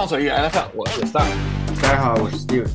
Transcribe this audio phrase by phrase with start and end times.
[0.00, 1.28] 畅所欲言 NFL，我是 Star。
[1.82, 2.70] 大家好，我是 Steven。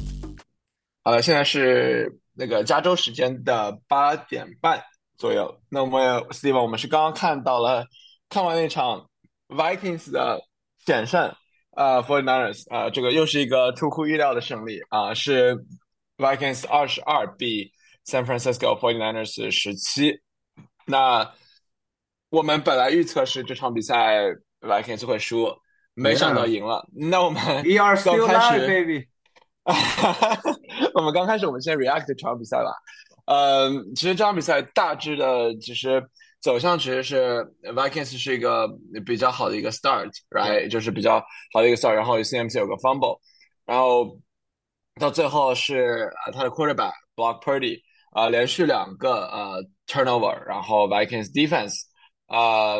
[1.03, 4.79] 好了，现在是那个加州时间的八点半
[5.17, 5.59] 左右。
[5.67, 7.87] 那我们 Steven，我们是刚刚看到了
[8.29, 9.09] 看完那场
[9.47, 10.39] Vikings 的
[10.85, 11.33] 险胜，
[11.71, 15.57] 呃，49ers，呃，这个又是一个出乎意料的胜利啊、是
[16.17, 17.71] Vikings 二十二比
[18.05, 20.21] San Francisco 49ers 十七。
[20.85, 21.33] 那
[22.29, 24.19] 我们本来预测是这场比赛
[24.61, 25.47] Vikings 会输，
[25.95, 26.87] 没想到赢了。
[26.93, 29.07] 那我们 are 刚 still 开始 baby。
[30.93, 32.71] 我们刚开始，我们先 react 这场比赛吧。
[33.25, 36.03] 嗯，其实这场比赛大致的其实
[36.41, 38.69] 走向其实是 Vikings 是一个
[39.03, 41.19] 比较好的一个 start，right，就是比较
[41.51, 43.17] 好的一个 start，然后 CMC 有个 fumble，
[43.65, 44.19] 然后
[44.99, 47.79] 到最后是呃他的 quarterback Block Purdy
[48.11, 51.81] 啊、连续两个呃 turnover，然后 Vikings defense
[52.27, 52.75] 啊、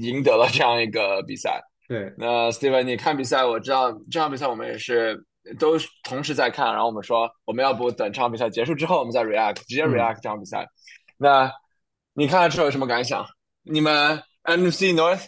[0.00, 1.62] 赢得了这样一个比赛。
[1.92, 5.22] 对，那 Steven，你看比赛，我知道这场比赛我们也是
[5.58, 10.66] 都同时在看，然后我们说我们要不等这场比赛结束之后，我们再 react，直接嗯 react 这场比赛。
[11.18, 11.52] 那
[12.14, 13.26] 你看了之后有什么感想？
[13.62, 15.26] 你们 NFC North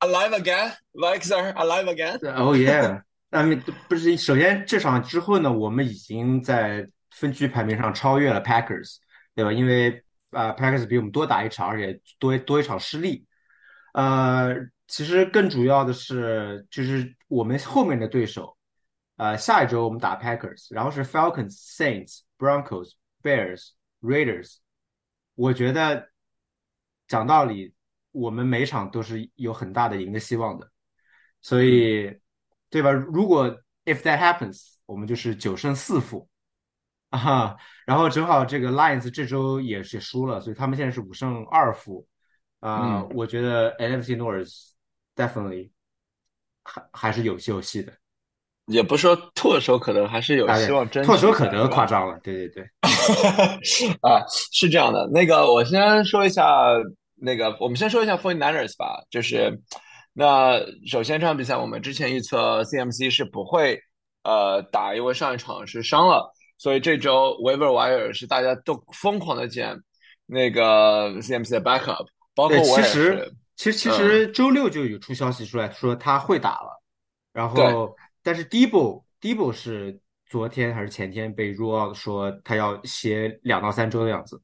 [0.00, 3.02] alive again？Vikes are alive again？Oh yeah。
[3.28, 3.54] 那么
[3.86, 8.96] 不是，首先这场之后呢，我们已经在分区排名上超越了 Packers，
[9.34, 9.52] 对吧？
[9.52, 9.90] 因为
[10.30, 13.26] 啊、呃 Packers 比我们多打一场，而且多多一场失利。
[13.96, 14.54] 呃，
[14.86, 18.54] 其实更主要的是，就是我们后面的对手，
[19.16, 23.70] 呃，下一周我们打 Packers，然后是 Falcons、Saints、Broncos、Bears、
[24.02, 24.58] Raiders。
[25.34, 26.10] 我觉得
[27.08, 27.72] 讲道理，
[28.12, 30.70] 我们每场都是有很大的赢的希望的，
[31.40, 32.20] 所以，
[32.68, 32.90] 对吧？
[32.90, 33.48] 如果
[33.86, 36.28] if that happens，我们就是九胜四负
[37.08, 37.56] 啊。
[37.86, 42.06] 然后正好这个 Lions 这周也是输了，所以他们现在是五胜二负
[42.60, 43.00] 啊。
[43.00, 44.52] 嗯我觉得 NFC North
[45.14, 45.70] definitely
[46.62, 47.92] 还还是有有戏的，
[48.66, 52.64] 也不是说唾手可得，还是有哎希望争取唾手可得，夸张了，对对对。
[54.02, 55.08] 啊，是这样的。
[55.12, 56.44] 那个，我先说一下，
[57.14, 59.00] 那个，我们先说一下 f o r n i n e r s 吧。
[59.10, 59.60] 就是，
[60.12, 63.80] 那首先这场比赛，我们之前预测 CMC 是不会
[64.24, 69.80] 呃打，因为上一场是伤了，所以这周 waiver wire 是大家都疯狂的捡
[70.26, 73.34] 那个 CMC 的 backup，包括对，我也其实是。
[73.56, 76.82] 其实其嗯实周六就有出消息出来说他会打了，
[77.32, 84.40] 然后但是 Debo Debo 是昨天还是前天被 rule out 说他要歇两到三周的样子。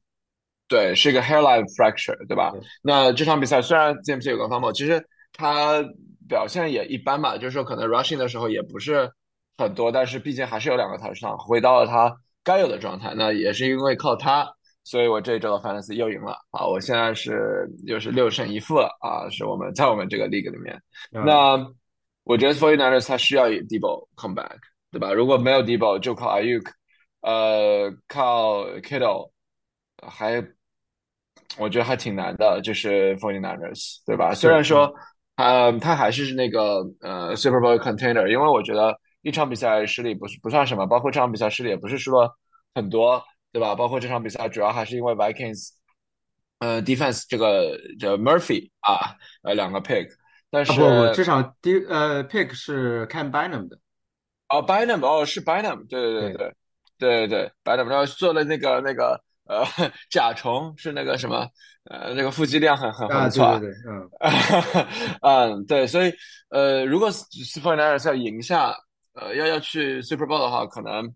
[0.67, 2.61] 对，是一个 hairline fracture，对吧对？
[2.81, 5.83] 那这场比赛虽然 CMC 有个 fumble，其实他
[6.27, 9.11] 表现也一般吧，就是说可能 rushing 的时候也不是
[9.57, 13.13] 很多，但是毕竟还是有两个 touchdown，回到了他该有的状态。
[13.15, 16.65] 那也是因为靠他，所以我这一周的 fantasy 又赢了啊！
[16.65, 20.75] 我现在是又是六胜一负了啊，是我们在我们这个 league 里面。
[21.13, 21.73] 嗯那
[22.25, 24.57] 我觉得 49ers 他需要 Debo come back，
[24.91, 25.11] 对吧？
[25.11, 26.65] 如果没有 Debo，就靠 Ayuk，
[27.19, 29.29] 呃，靠 Kittle，
[30.01, 30.41] 还
[31.57, 34.33] 我觉得还挺难的，就是 49ers，对吧？
[34.33, 34.89] 虽然说，
[35.35, 42.33] 呃，他还是那个呃 Super Bowl contender，因为我觉得一场比赛失利不是不算什么，包括这场比赛失利也不是输了
[42.73, 43.21] 很多，
[43.53, 43.73] 对吧？
[43.73, 45.69] 包括这场比赛主要还是因为 Vikings，
[46.59, 50.09] 呃，defense 这个这 Murphy 啊，呃，两个 pick，
[50.51, 53.77] 但啊是不不，这场第呃 pick 是看 Bynum 的，
[54.49, 56.53] 哦，Bynum，哦，是 Bynum，对对对对。
[56.99, 59.65] 对对对，Bynum，然后做了那个那个呃
[60.09, 61.45] 甲虫是那个什么
[61.89, 64.87] 呃那个腹肌量很很啊，很不错啊，对对对，嗯，
[65.57, 66.13] 嗯，对，所以
[66.49, 68.73] 呃，如果 49ers 要赢下
[69.15, 71.13] 呃要要去 Super Bowl 的话，可能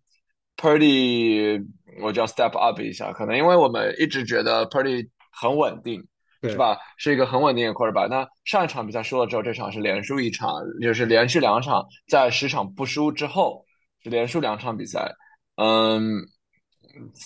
[0.58, 1.66] Purdy
[2.02, 6.06] 我就要 step up 一下，可能因为我们一直觉得 Purdy 很稳定。
[6.44, 6.78] 是吧？
[6.98, 8.08] 是一个很稳定的 quarterback。
[8.10, 13.66] 那上一场比赛输了之后，这场是连输一场，就是连续两场，在十场不输之后
[14.04, 15.12] 是连输两场比赛。
[15.56, 16.22] 嗯，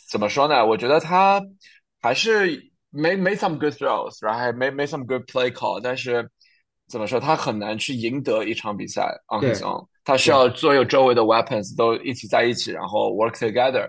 [0.09, 0.65] 怎么说呢？
[0.65, 1.43] 我觉得他
[2.01, 2.55] 还是
[2.93, 6.27] made made some good throws，然后还 made made some good play call，但是
[6.87, 9.85] 怎么说，他很难去赢得一场比赛 on his own。
[10.05, 13.85] 他需要所有周围的 weapons 都一起在一起，然后 work together。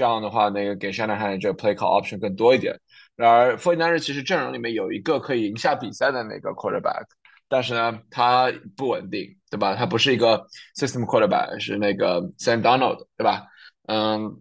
[0.00, 2.74] 这样的话，那个给 Shanahan 这个 play call option 更多一点。
[3.16, 7.04] 然而 f o r t i n e r 其实阵容里面有一个可以赢下比赛的那个 quarterback，
[7.50, 9.74] 但是呢，他不稳定，对吧？
[9.76, 13.44] 他不是一个 system quarterback，是那个 Sam Donald，对吧？
[13.88, 14.40] 嗯，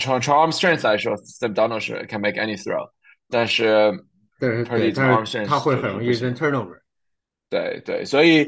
[0.00, 2.90] 从从 arm strength 来说，Sam Donald 是 can make any throw，
[3.30, 3.92] 但是
[4.40, 6.80] 对对但是他会很容易 turnover。
[7.48, 8.42] 对对，所以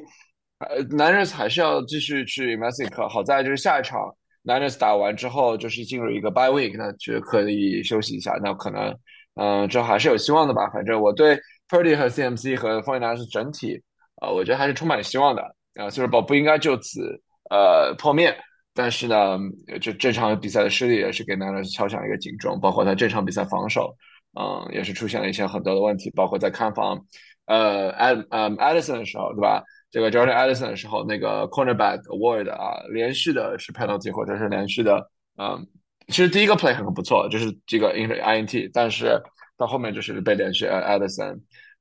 [0.58, 3.06] 呃，Niners 还是要继续去 Mexico。
[3.06, 4.00] 好在就是下一场
[4.48, 8.32] Niners 打完之后，就是进入一个 bye week，那就可以休息一下。
[8.42, 8.96] 那可能，
[9.34, 10.70] 嗯、这还是有希望的吧。
[10.70, 13.78] 反正我对 Purdy 和 CMC 和 49ers 整体，
[14.22, 15.42] 呃，我觉得还是充满希望的。
[15.74, 18.34] 啊、呃，Super Bowl 不应该就此呃破灭。
[18.74, 19.36] 但是呢，
[19.80, 23.94] 就这场比赛的失利也是给 Niners 敲响一个警钟，包括他这场比赛防守，
[24.38, 26.98] 嗯，也是出现了一些很多的问题，包括在看防
[27.46, 29.62] 呃 Ad 嗯 Edison 的时候，对吧？
[29.90, 35.66] 这个 Jordan Edison 的时候，那个 Cornerback Award 啊，连续的是 penalty 或者是连续的，嗯，
[36.08, 39.18] 其实第一个 play 很不错，就是这个 INT，但是
[39.56, 41.40] 到后面就是被连续 Addison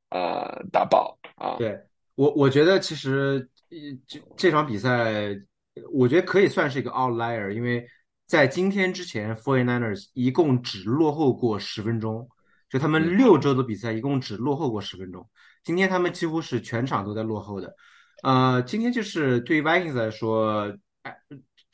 [0.09, 1.57] 呃打爆啊。
[1.57, 1.77] 对
[2.15, 3.49] 我，我觉得其实
[4.07, 5.35] 这这场比赛，
[5.91, 7.85] 我觉得可以算是一个 outlier，因为
[8.25, 12.25] 在今天之前 f o r t n i n e r s 一共只落后过十分钟，
[12.69, 15.27] 就他们六周的比赛一共只落后过十分钟。
[15.65, 17.75] 今天他们几乎是全场都在落后的。
[18.23, 20.75] 呃，今天就是对于 Vikings 来说，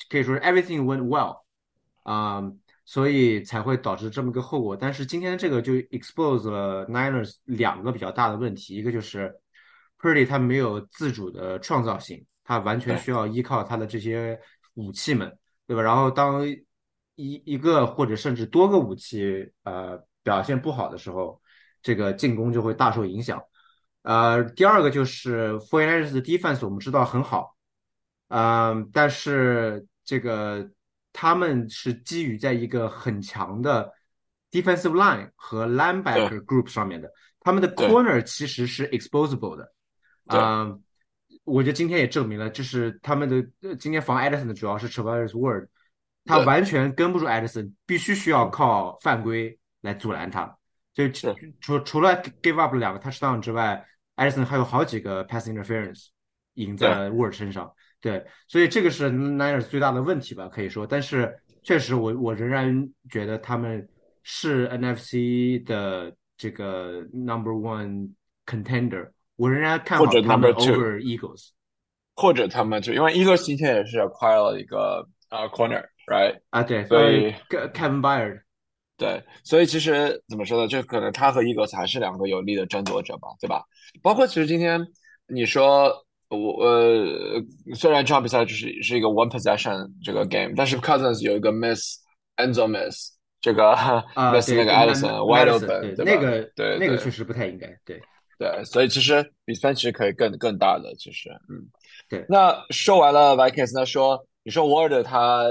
[0.10, 1.40] 可以说是 everything went well，
[2.04, 2.44] 啊，
[2.86, 4.76] 所以才会导致这么个后果。
[4.76, 9.34] 但是今天这个就 expose 了 Niners 两个比较大的问题，一个就是
[10.00, 14.38] Purdy 他没有自主的创造性，他完全需要依靠他的这些
[14.74, 15.82] 武器们，对吧？
[15.82, 16.46] 然后当
[17.16, 21.42] 一一个或者甚至多个武器呃表现不好的时候，
[21.82, 23.42] 这个进攻就会大受影响。
[24.04, 27.56] 呃，第二个就是 f o r t n i n e r s 的 defense 我们知道很好，
[28.28, 30.70] 嗯，但是这个
[31.14, 33.90] 他们是基于在一个很强的
[34.52, 37.10] defensive line 和 linebacker group 上面的，
[37.40, 39.72] 他们的 corner 其实是 exposable 的，
[40.26, 40.70] 啊，
[41.46, 45.68] 我觉得今天也证明了，就是他们的今天防 Edison 的主要是 Travis Ward，
[46.26, 50.58] 他完全跟不住 Edison，必须需要靠犯规来阻拦他，
[50.94, 51.08] 就
[51.62, 53.88] 除除了 give up 两个 touchdown 之外。
[54.16, 56.08] 艾森还有好几个 pass interference
[56.56, 60.86] 赢在沃尔身上，对，所以这个是 Niners 最大的问题吧，可以说。
[60.86, 63.90] 但是确实，我我仍然觉得他们
[64.22, 68.12] 是 NFC 的这个 number one
[68.46, 71.50] contender，我仍然看好他们 over Eagles，
[72.16, 76.40] 或者他们就因为 Eagles 今天也是 acquire 了一个呃 corner，right？
[76.52, 78.42] 啊，对，所以 Kevin Byard。
[78.96, 80.68] 对，所以其实怎么说呢？
[80.68, 83.64] 就可能他和伊格斯还是两个有力的争夺者吧，对吧？
[84.04, 84.80] 包括其实今天
[85.28, 85.92] 你说
[86.30, 87.44] 我呃，
[87.76, 91.98] 虽然这场比赛就是是一个 one possession 这个 game，但是 Cousins 有一个 miss
[92.38, 93.10] end zone miss
[93.42, 93.74] 这个
[94.32, 98.00] miss 那个 wide open，对那个对那个确实不太应该，对
[98.38, 101.66] 对，所以其实比分其实可以更更大的，其实嗯，
[102.08, 102.24] 对。
[102.30, 105.48] 那说完了 Vikings，那说你说 Ward 他。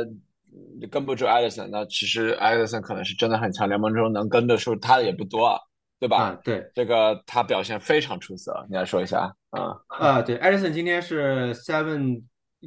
[0.90, 5.58] 跟不住艾 o n 那其实艾 o n 可能是真的很强，联盟中能跟的数他的也不多啊，
[5.98, 6.16] 对吧？
[6.16, 9.76] 啊，对，这个他表现非常出色，你来说一下啊？
[9.86, 12.22] 啊，对，艾 o n 今天是 seven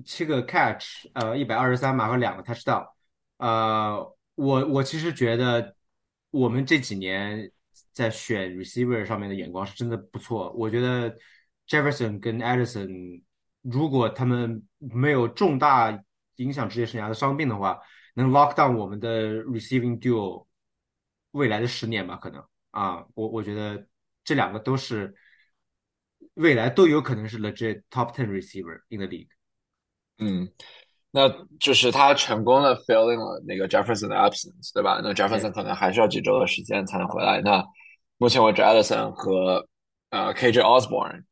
[0.06, 2.88] 七个 catch，呃，一百二十三码和两个 touchdown，
[3.38, 5.76] 呃，我我其实觉得
[6.32, 7.52] 我们这几年
[7.92, 11.16] 在选 receiver 上面的眼光是真的不错，我觉得
[11.68, 13.22] Jefferson 跟 Edison
[13.62, 16.00] 如果他们没有重大。
[16.38, 17.80] 影响职业生涯的伤病的话，
[18.16, 20.46] 能 lock down 我们的 receiving duo
[21.32, 22.16] 未来的十年吧？
[22.18, 23.88] 可能啊，我我觉得
[24.24, 25.14] 这两个都是
[26.36, 29.30] 未来都有可能是 legit top ten receiver in the league。
[30.18, 30.50] 嗯，
[31.12, 31.30] 那
[31.60, 35.02] 就是他成功的 filling 了那个 Jefferson 的 absence，对吧？
[35.04, 37.42] 那 Jefferson 可能还需要几周的时间才能回来。
[37.42, 37.64] 那
[38.18, 39.68] 目前为止，Edison 和
[40.10, 41.24] 呃 KJ Osborne。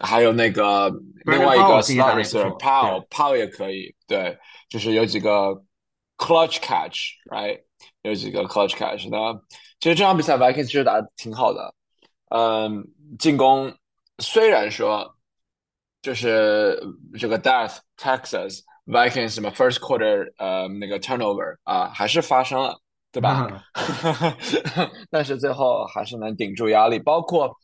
[0.00, 0.88] 还有那个
[1.24, 5.62] 另外一个 stars，Pow，Pow 也可以，对，就是有几个
[6.16, 7.60] clutch catch，right，
[8.02, 9.08] 有几个 clutch catch。
[9.10, 9.34] 那
[9.80, 11.74] 其实这场比赛 Vikings 其实打的挺好的，
[12.30, 12.86] 嗯，
[13.18, 13.74] 进攻
[14.18, 15.16] 虽然说
[16.00, 16.80] 就是
[17.18, 22.80] 这个 Death Texas Vikings 什么 first quarter，呃，那个 turnover 啊，还是发生了，
[23.10, 23.64] 对吧？
[25.10, 27.54] 但是最后还是能顶住压力，包括。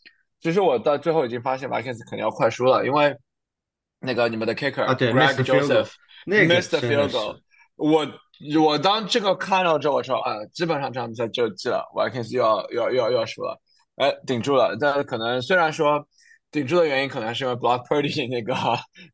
[0.47, 3.13] 其实我到最后已经发现 Vikings 肯定要快输了，因为
[3.99, 5.91] 那个你们的 kicker 啊，对，Greg Joseph
[6.25, 7.37] missed field goal。
[7.75, 8.07] 我
[8.63, 13.61] 我当这个看到之后，我说啊，基本上这场比赛就记了，Vikings 又要又要又要又要输了。
[13.97, 16.07] 哎，顶住了，但可能虽然说
[16.53, 18.55] 顶住的原因可能是因为 Block Purdy 那个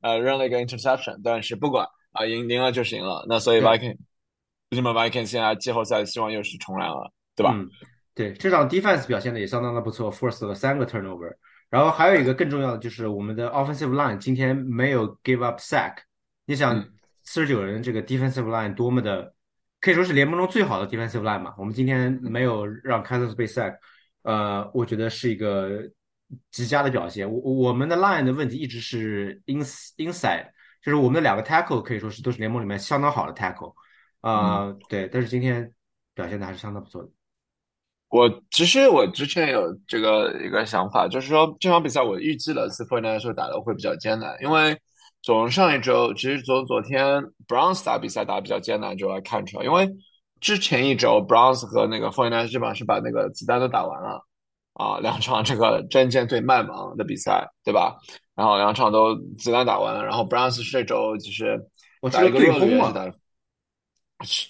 [0.03, 3.25] 呃扔了一个 interception，但是不管啊，赢赢了就是赢了。
[3.27, 3.97] 那所以 Vikings，
[4.69, 7.57] 你们 Vikings 现在季后赛希望又是重燃了，对吧？
[8.15, 11.35] 对这场 defense 表现的也相当的不错，forced 了三个 turnover，
[11.71, 15.95] 然后还有一个更重要的就是我们的 offensive line 今天没有 give up sack。
[16.45, 16.79] 你想
[17.23, 19.35] 四十九人这个 defensive line 多么的
[19.81, 21.55] 可以说是联盟中最好的 defensive line 嘛？
[21.57, 23.77] 我们今天没有让 Cousins 被 sack，
[24.23, 25.83] 呃，我觉得是一个
[26.51, 27.31] 极佳的表现。
[27.31, 30.47] 我我们的 line 的问题一直是 in inside，
[30.83, 33.75] 就是我们的两个 tackle 可以说是都是联盟里面相当好的 tackle，
[34.21, 35.73] 啊，对，但是今天
[36.15, 37.09] 表现的还是相当不错的。
[38.13, 44.79] 我其实我之前有这个一个想法，就是说这场比赛我预计了 e r n a t 打的会比较艰难，因为
[45.23, 49.91] 从上一周，其实从昨天 Browns 打比赛打得比较艰难就来看出来，因为
[50.41, 54.23] 之前一周 Browns 和那个 f o r t n i n e 基本上是把那个子弹都打完了
[54.75, 57.97] 啊，两场这个针尖对麦芒的比赛，对吧？
[58.35, 61.59] 然后两场都子弹打完了，然后 Browns 这周就是
[62.13, 63.11] 打一个热血打，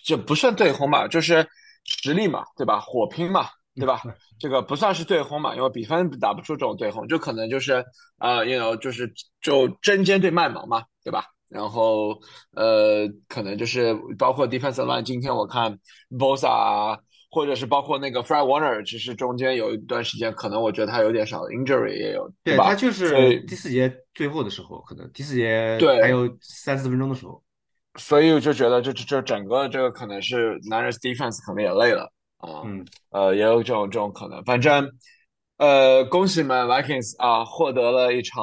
[0.04, 1.46] 这不算对轰吧，就是
[1.84, 2.80] 实力嘛，对吧？
[2.80, 3.46] 火拼嘛。
[3.74, 4.02] 对吧？
[4.38, 7.82] 这个不算是对轰嘛，因为比分打不出这种对轰，就可能就是
[8.18, 9.10] 啊，you know，就是
[9.40, 11.24] 就针尖对麦芒嘛，对吧？
[11.48, 12.10] 然后
[12.54, 15.78] 呃，可能就是包括 defense line，今天我看
[16.10, 16.98] Bosa 啊，
[17.30, 22.64] 或者是包括那个 Fred Warner，其实中间有一段时间，可能我觉得他有点少 injury 也有，对吧？
[22.64, 27.42] 他就是第四节最后的时候，可能第四节对还有三四分钟的时候，
[27.98, 32.10] 所以我就觉得这这整个这个可能是 Niners defense 可能也累了。
[32.38, 34.42] 啊，嗯，呃，也有这种这种可能。
[34.42, 34.90] 反正，
[35.58, 38.42] 呃，恭喜们 Vikings 啊，获得了一场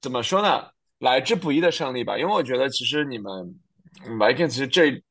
[0.00, 0.64] 怎么说呢，
[0.98, 2.16] 来之不易的胜利吧。
[2.16, 3.54] 因为我觉得，其实你们
[4.18, 5.02] Vikings 其实这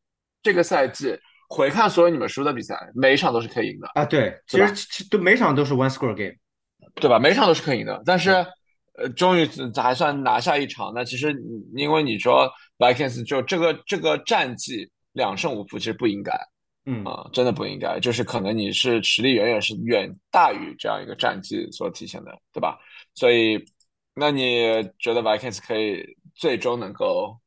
[0.41, 1.15] 这个赛季
[1.47, 4.03] 回看所有你们输的比赛，每一场都是可以赢的啊。
[4.03, 6.33] 对，其实其都每场都是 one score game，
[6.95, 7.19] 对吧？
[7.19, 8.01] 每场都是可以赢的。
[8.03, 8.31] 但是，
[8.97, 10.91] 呃，终于还算拿下一场。
[10.95, 11.35] 那其实，
[11.75, 12.51] 因为你说
[12.83, 16.33] Vikings 就这个这个战绩两胜五负，其实不应该。
[16.85, 22.77] 嗯啊，真的不应该，就是可能你是实力远远是远大于这样一个战绩所体现的，对吧？
[23.15, 23.57] 所以，
[24.13, 26.03] 那你觉得 Vikings 可以
[26.35, 27.39] 最终能够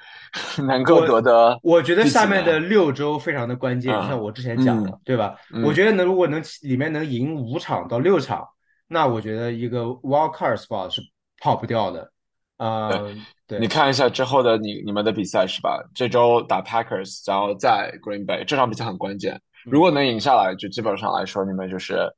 [0.66, 1.60] 能够夺得？
[1.62, 5.36] 我觉得下面的六周非常的关键，就像我之前讲的，对吧？
[5.66, 8.48] 我觉得能如果能里面能赢五场到六场，
[8.86, 11.02] 那我觉得一个 wild card spot 是
[11.42, 12.10] 跑不掉的。
[12.58, 12.90] 啊，
[13.46, 15.80] 对，你看一下之后的你你们的比赛是吧？
[15.94, 22.12] 这周打 Packers，然后在 Green Bay 这场比赛很关键，如果能赢下来，就基本上来说你们就是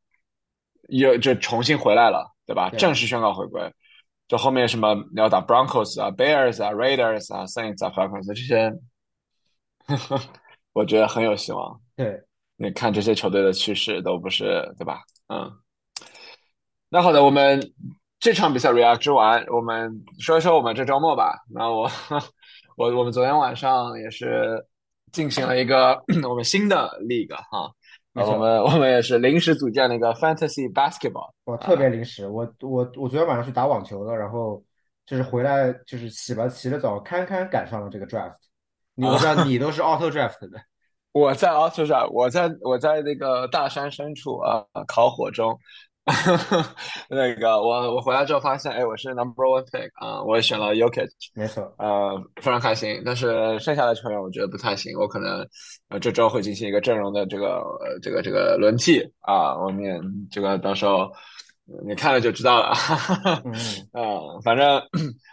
[0.89, 2.71] 又就重新回来了，对吧？
[2.71, 3.71] 正式宣告回归。
[4.29, 8.73] 就后面什么你要打 Broncos 啊、Bears 啊、Raiders 啊、Saints 啊、Falcons 这些，
[10.73, 11.79] 我觉得很有希望。
[11.97, 12.19] 对，
[12.57, 15.03] 你看这些球队的趋势都不是对吧？
[15.29, 15.53] 嗯，
[16.89, 17.61] 那好的，我们。
[18.21, 21.39] 这场比赛 react 之完，我们说一说我们这周末吧。
[21.49, 21.91] 那我
[22.77, 24.63] 我我们昨天晚上也是
[25.11, 25.99] 进行了一个
[26.29, 27.73] 我们新的 league 哈，
[28.13, 31.31] 我们我们也是临时组建了一个 fantasy basketball。
[31.45, 32.29] 我，特别临时！
[32.29, 34.63] 我我我昨天晚上去打网球了，然后
[35.07, 38.37] 就是回来就是洗了洗了澡，堪堪赶上了这个 draft。
[38.95, 40.61] 你我知道 你都是 auto draft 的，
[41.13, 45.59] 我在 auto draft，我在我在那个大山深处啊烤火中。
[47.09, 53.01] 那个我我回来之后发现，哎，我是 number one pick 啊，我也选了 Yokich，没错，呃，非常开心。
[53.05, 55.47] 但是剩下的球员我觉得不太行，我可能
[55.89, 57.63] 呃这周会进行一个阵容的这个
[58.03, 61.09] 这个这个轮替啊，我们这个到时候
[61.87, 62.73] 你看了就知道了。
[63.93, 64.83] 嗯，反正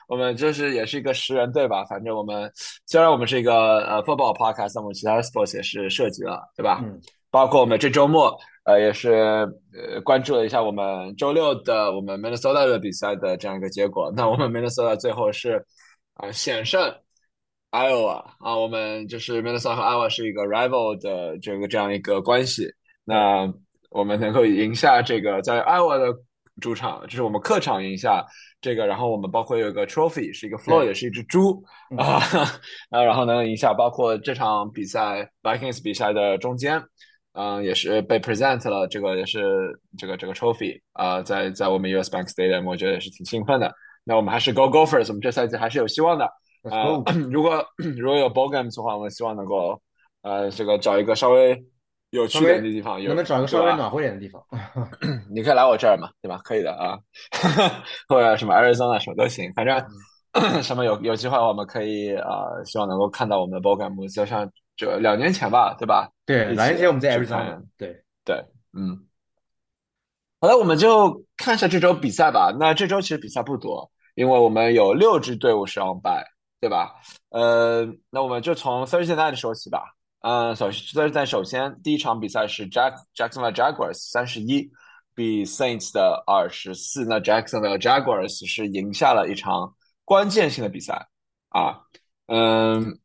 [0.08, 2.52] 我们就是也是一个十人队吧，反正我们
[2.86, 6.82] 虽然我们是一个呃 football podcast，但我们其他的 sports 也是涉及了，对吧？
[6.84, 7.00] 嗯，
[7.32, 8.38] 包括我们这周末。
[8.68, 14.12] 呃，也是呃关注了一下我们周六的我们 Minnesota 的比赛的这样一个结果。
[14.14, 15.66] 那我们 Minnesota 最后是
[16.16, 16.94] 啊险胜
[17.72, 22.68] Iowa 啊，我们就是 Minnesota 和 Iowa 是一个 rival 的这个这样一个关系。
[23.06, 23.50] 那
[23.90, 26.14] 我们能够赢下这个在 Iowa 的
[26.60, 28.26] 主场，就是我们客场赢下
[28.60, 31.64] 这个，然后我们包括有一个 trophy 是一个 floor，也是一只猪
[31.98, 32.20] 啊
[32.92, 36.84] 啊，然后能赢下包括这场比赛 Vikings 比赛的中间。
[37.40, 43.72] 嗯，也是被 present 了，这个也是这个这个 trophy 啊，在在我们 US Bank Stadium，我觉得也是挺兴奋的。
[44.04, 46.26] 那我们还是 Go Gophers，我们这赛季还是有希望的
[46.72, 46.88] 啊。
[47.30, 49.80] 如果如果有 Bowl Games 的话，我们希望能够
[50.24, 51.64] 呃这个找一个稍微
[52.10, 54.42] 有趣点的地方，能不能找一个稍微暖和点的地方？
[55.30, 56.40] 你可以来我这儿嘛，对吧？
[56.44, 56.98] 可以的啊，
[58.10, 59.80] 或者什么 Arizona 什么都行，反正
[60.64, 64.52] 什么有有机会我们可以啊，希望能够看到我们的 Bowl Games，就像。
[64.78, 66.10] 就两年前吧，对吧？
[66.26, 67.62] 对，两年前我们在 Arizona。
[67.78, 68.42] 对对，
[68.72, 69.04] 嗯。
[70.40, 72.56] 好了，我们就看一下这周比赛吧。
[72.60, 76.24] 那这周其实比赛不多，因为我们有六支队伍是 on by，
[76.62, 76.94] 对吧？
[77.30, 79.96] 呃，那我们就从 Thursday night 说起吧。
[80.20, 84.70] 嗯，首 Thursday 首先第一场比赛是 Jack Jacksonville Jaguars 三十一
[85.16, 87.04] 比 Saints 的二十四。
[87.06, 91.08] 那 Jacksonville Jaguars 是赢下了一场关键性的比赛
[91.50, 91.82] 啊。
[92.28, 93.00] 嗯，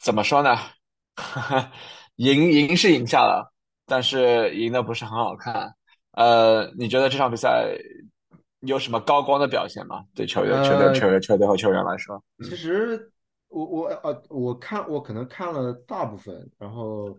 [0.00, 0.58] 怎么说呢？
[2.16, 3.52] 赢赢是赢下了，
[3.86, 5.74] 但是赢的不是很好看。
[6.12, 7.76] 呃，你觉得这场比赛
[8.60, 10.04] 有什么高光的表现吗？
[10.14, 13.10] 对球员、球队、球员、球队和球员来说，其实
[13.48, 17.16] 我我呃，我看我可能看了大部分，然后，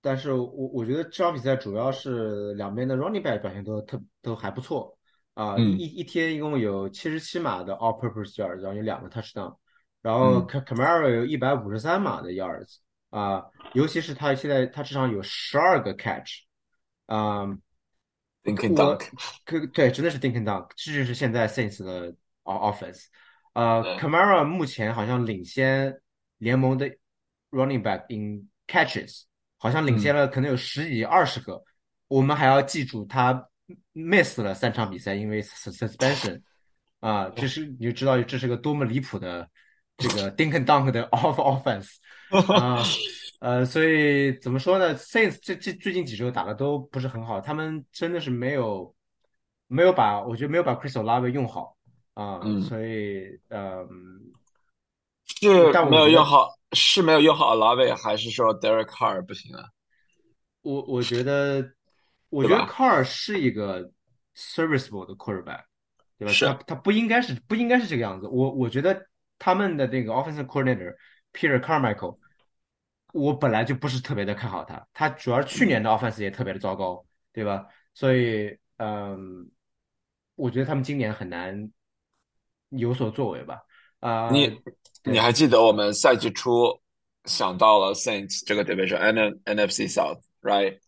[0.00, 4.96] 但是我我觉得这场比赛主要是两边的 running back 表现都特都还不错。
[5.34, 9.54] 啊，一嗯一天一共有七十七码的 all-purpose yards，然后有两个 touchdown，
[10.02, 12.78] 然后 Camaro 有一百五十三码的 yards，
[13.10, 16.42] 啊，尤其是他现在他至少有十二个 catch，
[17.06, 17.46] 啊
[18.44, 19.08] ，，Dink and 我 Dunk，
[19.44, 23.06] 可对，真的是 dink and dunk，这就是现在 Saints 的 o- offense。
[23.54, 26.00] 呃，，Camara 目前好像领先
[26.36, 26.88] 联盟的
[27.50, 29.22] running back in catches，
[29.56, 31.62] 好像领先嗯了可能有十几二十个。
[32.06, 33.48] 我们还要记住他
[33.92, 36.40] miss 了三场比赛，因为 sus- suspension
[37.00, 39.48] 啊，这是你就知道这是个多么离谱的
[39.98, 41.96] 这个 dink and dunk 的 off offense
[42.58, 42.82] 啊。
[43.40, 48.92] 呃，所以怎么说呢？Saints 这这最近几周打的都不是很好，他们真的是没有
[49.68, 51.76] 没有把，我觉得没有把 Chris Olave 用好
[52.14, 53.86] 啊，嗯，所以嗯，
[55.24, 59.66] 是没但我觉得有用好，是没有用好 Olave，还是说 Derek Carr 不行啊？
[60.62, 61.64] 我我觉得
[62.30, 63.88] 我觉得？Carr 是一个
[64.36, 65.62] serviceable 的 quarterback，
[66.18, 66.26] 对吧？
[66.26, 68.26] 他是，他不应该是不应该是这个样子。
[68.26, 69.06] 我我觉得
[69.38, 70.94] 他们的那个 offensive coordinator
[71.32, 72.18] Peter Carmichael，
[73.12, 77.66] 我本来就不是特别的看好他，他主要去年的 offense 也特别的糟糕，对吧？
[77.94, 79.50] 所以嗯，
[80.34, 81.70] 我觉得他们今年很难
[82.70, 83.62] 有所作为吧。
[84.00, 84.60] 啊、你
[85.04, 86.80] 你还记得我们赛季初
[87.24, 90.78] 想到了 Saints 这个 division，N NFC South，right？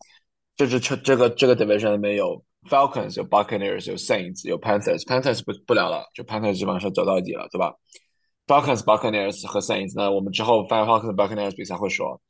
[0.55, 7.73] 这是这这个这个 division 里面有 Falcons，有 Buccaneers，有 Saints，有 Panthers，Panthers 不不聊了，就 Panthers 基本上是走到底了，对吧
[8.51, 12.21] ？Falcons、Buccaneers 和 Saints，那我们之后 Falcons、Buccaneers 比赛会说。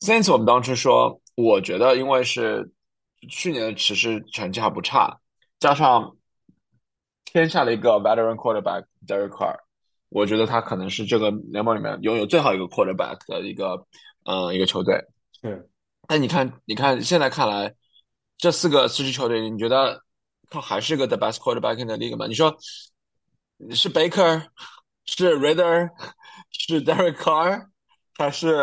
[0.00, 2.72] Saints 我们当初说，我觉得因为是
[3.28, 5.20] 去年的其实成绩还不差，
[5.58, 6.16] 加上
[7.26, 9.54] 签下了一个 veteran quarterback Derek Carr，
[10.08, 13.86] 我觉得他可能是这个联盟里面拥有最好一个 quarterback 的一个
[14.24, 14.94] 嗯一个球队。
[15.42, 15.68] 是
[16.08, 17.74] 但你看，你看现在看来，
[18.38, 20.02] 这四个四支球队，你觉得
[20.48, 22.26] 他还是个 the best quarterback in the league 吗？
[22.26, 22.56] 你说
[23.74, 24.46] 是 Baker，
[25.16, 25.90] 是 Ridder，
[26.50, 27.66] 是 Derek Carr，
[28.16, 28.54] 还是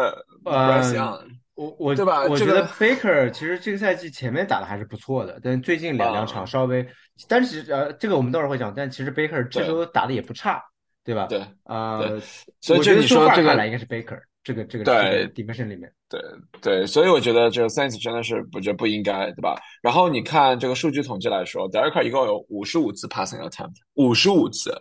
[0.43, 1.19] Bryce 嗯，Young，
[1.55, 2.23] 我我对吧？
[2.23, 6.87] 我觉得 Baker 其实这个赛季前面打的还是不错的，但最近两两场啊、稍微，
[7.27, 10.63] 但是呃，这个我们到时候会讲，但其实 Baker 这周打的也不差，
[11.03, 11.25] 对吧？
[11.27, 12.19] 对对，呃，
[12.61, 16.21] 所以就你说这个看来应该是 Baker 这个这个这个对 division 里面，对
[16.61, 19.59] 对，所以我觉得这个 Saints 真的是我觉得不应该，对吧？
[19.81, 24.71] 然后你看这个数据统计来说，Derek Carr 一共有五十五次 passing attempt，五十五次，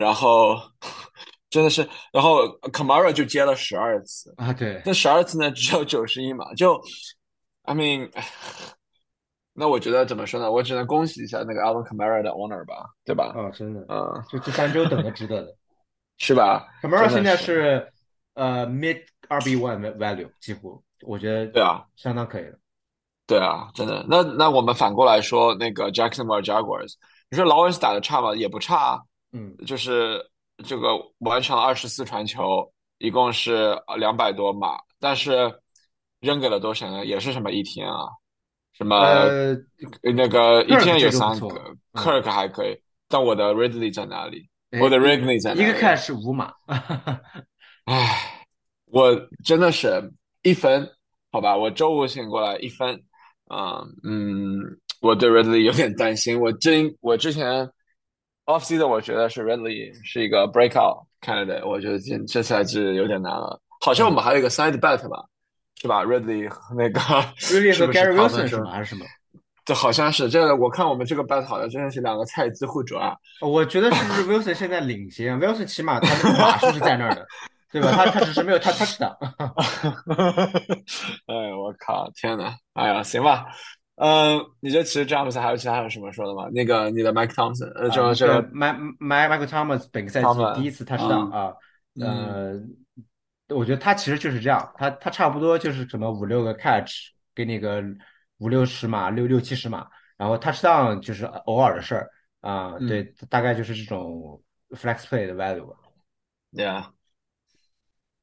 [0.00, 0.56] 然后
[1.50, 6.80] 真的是，然后 Kamara 就接了十二次，啊，对，那十二次呢只有九十一码，就
[7.64, 8.10] I mean，
[9.52, 10.50] 那我觉得怎么说呢？
[10.50, 13.34] 我只能恭喜一下那个 Alvin Kamara 的 owner 吧，对吧？
[13.36, 15.54] 哦，真的，嗯，就这三周等的值得的。
[16.16, 17.92] 是吧？Camara 现在是，是
[18.34, 21.84] 呃 mid RB one value 几乎，我觉得对啊。
[21.96, 22.58] 相当可以了。
[23.26, 24.04] 对啊，真的。
[24.08, 26.94] 那那我们反过来说，那个 Jacksonville Jaguars，
[27.30, 28.34] 你说劳恩斯打的差吗？
[28.34, 29.00] 也不差啊，
[29.32, 30.20] 嗯，就是
[30.64, 30.88] 这个
[31.18, 35.52] 完成了二十四传球，一共是两百多码，但是
[36.20, 37.04] 扔给了多少呢？
[37.04, 38.06] 也是什么一天啊，
[38.72, 39.56] 什么呃
[40.14, 42.76] 那个一天有三个嗯，，Kirk 还可以，
[43.08, 44.48] 但我的 Ridley 在哪里？
[44.70, 46.52] 哎，我的 Ridley 在一个哪里？catch 五码，
[47.86, 48.46] 唉，
[48.86, 49.14] 我
[49.44, 50.12] 真的是
[50.42, 50.88] 一分，
[51.32, 53.02] 好吧，我周五醒过来一分，
[53.46, 54.58] 啊、嗯，
[55.00, 56.40] 我对 Ridley 有点担心。
[56.40, 57.68] 我真我之前
[58.46, 63.60] off season 我觉得是 Redley 是一个 breakout candidate，我觉得这这赛季有点难了。
[63.80, 65.24] 好像我们嗯还有一个 side bet 吧，
[65.80, 67.00] 是吧？Redley 和那个
[67.38, 68.64] Redley 和 Gary Wilson 是数？
[68.64, 68.70] 吗？
[68.72, 69.04] 还是什么？
[69.64, 73.14] 这好像是这个，我看我们这个 bet 好像真的是两个菜鸡互啄啊。
[73.40, 75.36] 我觉得是不是 Wilson 现在领先？
[75.38, 77.26] Wilson 起码他那个码数是在那儿的，
[77.70, 77.92] 对吧？
[77.94, 79.16] 他他只是没有他 touch 的。
[81.26, 83.46] 哎，我靠，天呐，哎呀，行吧，
[84.02, 86.48] 嗯，你觉得其实詹姆斯还有其他有什么说的吗？
[86.54, 91.54] 那个你的 Mike Thompson，呃，啊，就这呃个，My My Michael Thomas 本个赛季第一次 touchdown 嗯啊，
[92.00, 92.70] 嗯
[93.48, 97.84] 呃，我觉得他其实就是这样，他他差不多就是什么五六个 catch，给你个
[98.38, 99.86] 五六十码、六六七十码，
[100.16, 102.10] 然后 touchdown 就是偶尔的事儿
[102.40, 105.76] 啊，对，嗯大概就是这种 flex play 的 value 吧。
[106.52, 106.86] ，Yeah，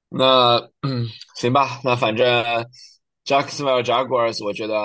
[0.10, 1.06] 那嗯，
[1.38, 2.44] 行吧，那反正
[3.26, 4.76] Jacksonville Jaguars，我觉得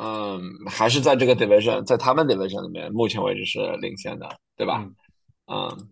[0.00, 4.84] 嗯，还是在这个 division，在他们 division 里面，目前为止是领先的，对吧？
[5.48, 5.88] 嗯，嗯，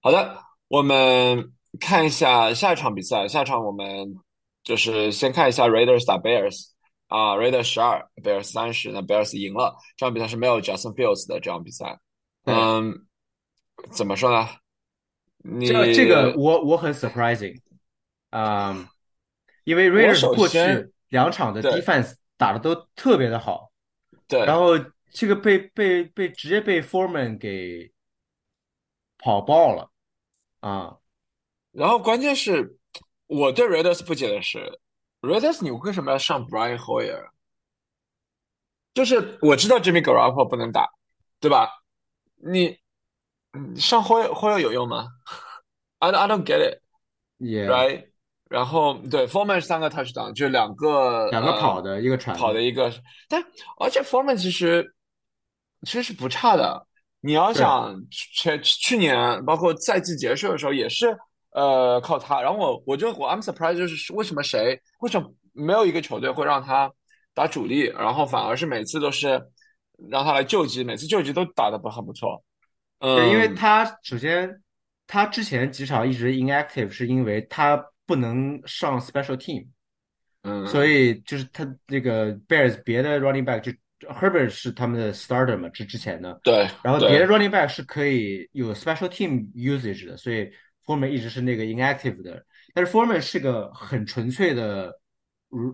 [0.00, 3.26] 好的，我们看一下下一场比赛。
[3.26, 4.14] 下一场我们
[4.62, 6.68] 就是先看一下 Raiders 打 Bears
[7.08, 9.76] 啊，Raiders 十二，Bears 三十，那 Bears 赢了。
[9.96, 11.98] 这场比赛是没有 Justin Fields 的这场比赛。
[12.44, 13.06] 对，嗯，
[13.90, 14.48] 怎么说呢？
[15.42, 17.60] 你这这个我我很 surprising，
[18.30, 18.88] 啊，
[19.64, 23.72] 因为 Raiders 首过去两场的 defense 打的都特别的好，
[24.28, 24.72] 对然后
[25.10, 27.92] 这个被被被直接被 Foreman 给
[29.18, 29.90] 跑爆了
[30.60, 30.98] 啊！
[31.72, 32.78] 然后关键是，
[33.26, 34.78] 我对 Raiders 不解的是
[35.20, 37.30] ，Raiders 你为什么要上 Brian Hoyer？
[38.94, 40.90] 就是我知道 Jimmy Garoppolo 不能打，
[41.40, 41.70] 对吧？
[42.36, 42.78] 你
[43.76, 45.08] 上 Hoyer Hoyer 有用吗
[45.98, 46.78] ？I I don't get
[47.38, 48.10] it，right？
[48.48, 52.92] 然后对 Foreman 三个 touchdown 就两个两个跑的一个传跑的一个，
[53.28, 53.42] 但
[53.80, 54.94] 而且 Foreman 其实
[55.82, 56.86] 其实是不差的。
[57.22, 61.18] 你要想前去年包括赛季结束的时候也是
[61.50, 62.40] 呃靠他。
[62.40, 66.88] 然后我我就我 I'm surprised 就是为什么谁为什么没有一个球队会让他
[67.34, 69.42] 打主力，然后反而是每次都是
[70.08, 72.44] 让他来救急，每次救急都打得不很不错。
[73.00, 74.62] 嗯，因为他首先
[75.08, 77.84] 他之前几场一直 inactive 是因为他。
[78.06, 79.66] 不能上 special team，
[80.42, 83.72] 嗯，所以就是他这个 Bears 别的 running back 就
[84.08, 90.50] Herbert 是他们的 starter 嘛，之之前的，对，然后别的 running back 是可以有 special team usage 的，所以
[90.84, 95.00] Foreman 一直是那个 inactive 的，但是 Foreman 是个很纯粹的，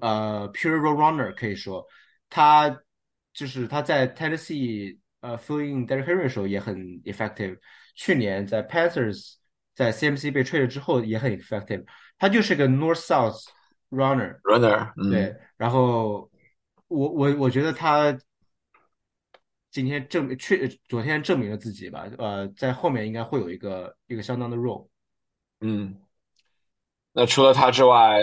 [0.01, 1.85] 呃，pure runner 可以说，
[2.31, 2.81] 他
[3.35, 7.59] 就是他在 Tennessee 呃 filling Derrick Henry 的时候也很 effective，
[7.95, 9.35] 去年在 Panthers
[9.75, 11.85] 在 CMC 被 trade 之后也很 effective。
[12.23, 13.49] 他就是个 North South
[13.91, 16.31] runner runner，对，然后
[16.87, 18.17] 我我我觉得他
[19.73, 24.87] 今天证确昨天证明了自己吧，呃，在后面应该会有一个一个相当的 role。
[25.63, 25.97] 嗯，
[27.13, 28.21] 那除了他之外，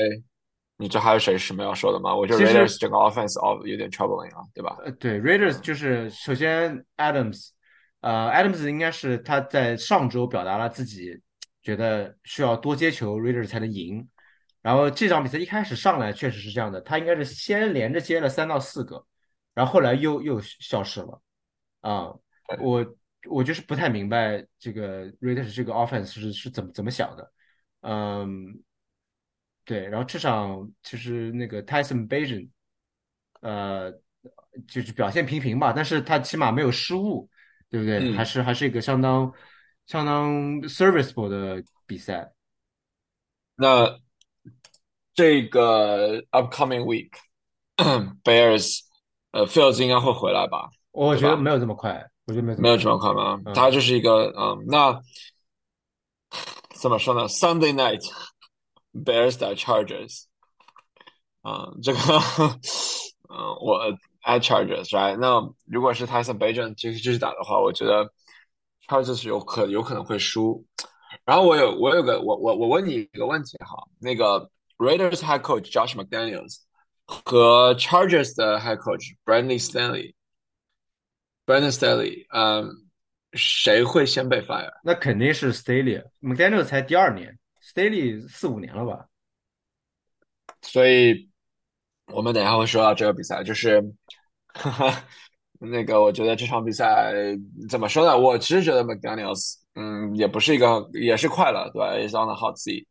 [0.77, 2.15] 你这还有谁什么要说的吗？
[2.15, 4.77] 我觉得 Raiders 整个 offense of 有点 troubling 啊，对吧？
[4.85, 7.49] 呃，对，Raiders 就是首先 Adams，
[7.99, 11.21] 呃，Adams 应该是他在上周表达了自己。
[11.61, 14.07] 觉得需要多接球，Raiders 才能赢。
[14.61, 19.05] 然后这场比赛一开始上来确实是这样的，他应该是先连着接了三到四个，
[19.53, 21.21] 然后后来又又消失了。
[21.79, 22.13] 啊，
[22.59, 22.95] 我
[23.29, 27.31] 我就是不太明白这个 Raiders 这个 offense 是是怎么怎么想的。
[27.81, 28.61] 嗯，
[29.63, 29.87] 对。
[29.87, 32.49] 然后这场其实那个 Tyson b a j a n
[33.41, 33.91] 呃，
[34.67, 37.29] 就是表现平平吧，但是他起码没有失误，
[37.69, 38.11] 对不对？
[38.11, 39.33] 还是还是一个相当。
[39.89, 42.31] 相当 serviceable 的比赛。
[43.55, 43.97] 那
[45.15, 48.81] 这个 upcoming week，Bears，
[49.31, 50.69] 呃，Fields 应该会回来吧？
[50.91, 53.41] 我觉得没有这么快，我觉得没有没有这么快吗？
[53.55, 55.01] 他就是一个，嗯，那
[56.75, 60.25] 怎么说呢？Sunday night，Bears 打 Chargers，
[61.41, 61.99] 啊，这个，
[63.27, 65.17] 嗯，我爱 Chargers，right？
[65.17, 68.13] 那如果是 Tyson a j a n 继续继续打的话，我觉得。
[68.89, 70.65] 他就是有可有可能会输，
[71.23, 74.49] 然后我有我有个我我我问你一个问题哈，那个
[74.79, 76.61] Raiders Head Coach Josh McDaniels
[77.05, 82.89] 和 Chargers 的 Head Coach Brandon Staley，Brandon Staley，嗯，
[83.33, 84.71] 谁会先被 fire？
[84.83, 89.05] 那肯定是 Staley，McDaniels 才第二年，Staley 四五年了吧？
[90.63, 91.29] 所以
[92.07, 93.93] 我们等一下会说到这个比赛，就是。
[95.59, 97.13] 那个，我觉得这场比赛
[97.69, 98.17] 怎么说呢？
[98.17, 102.85] 我其实觉得 McDaniel's，嗯，也不是一个，也是快了，对吧？Is on the hot seat，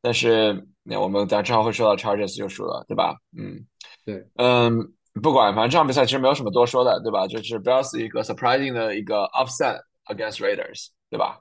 [0.00, 3.16] 但是那我们等之后会说到 Chargers 就输了，对吧？
[3.36, 3.66] 嗯，
[4.04, 7.26] 对，嗯，不管，反正这场比赛其实没有什么多说的，对吧？
[7.26, 11.40] 就是 Bills 一个 surprising 的一个 upset against Raiders，对吧？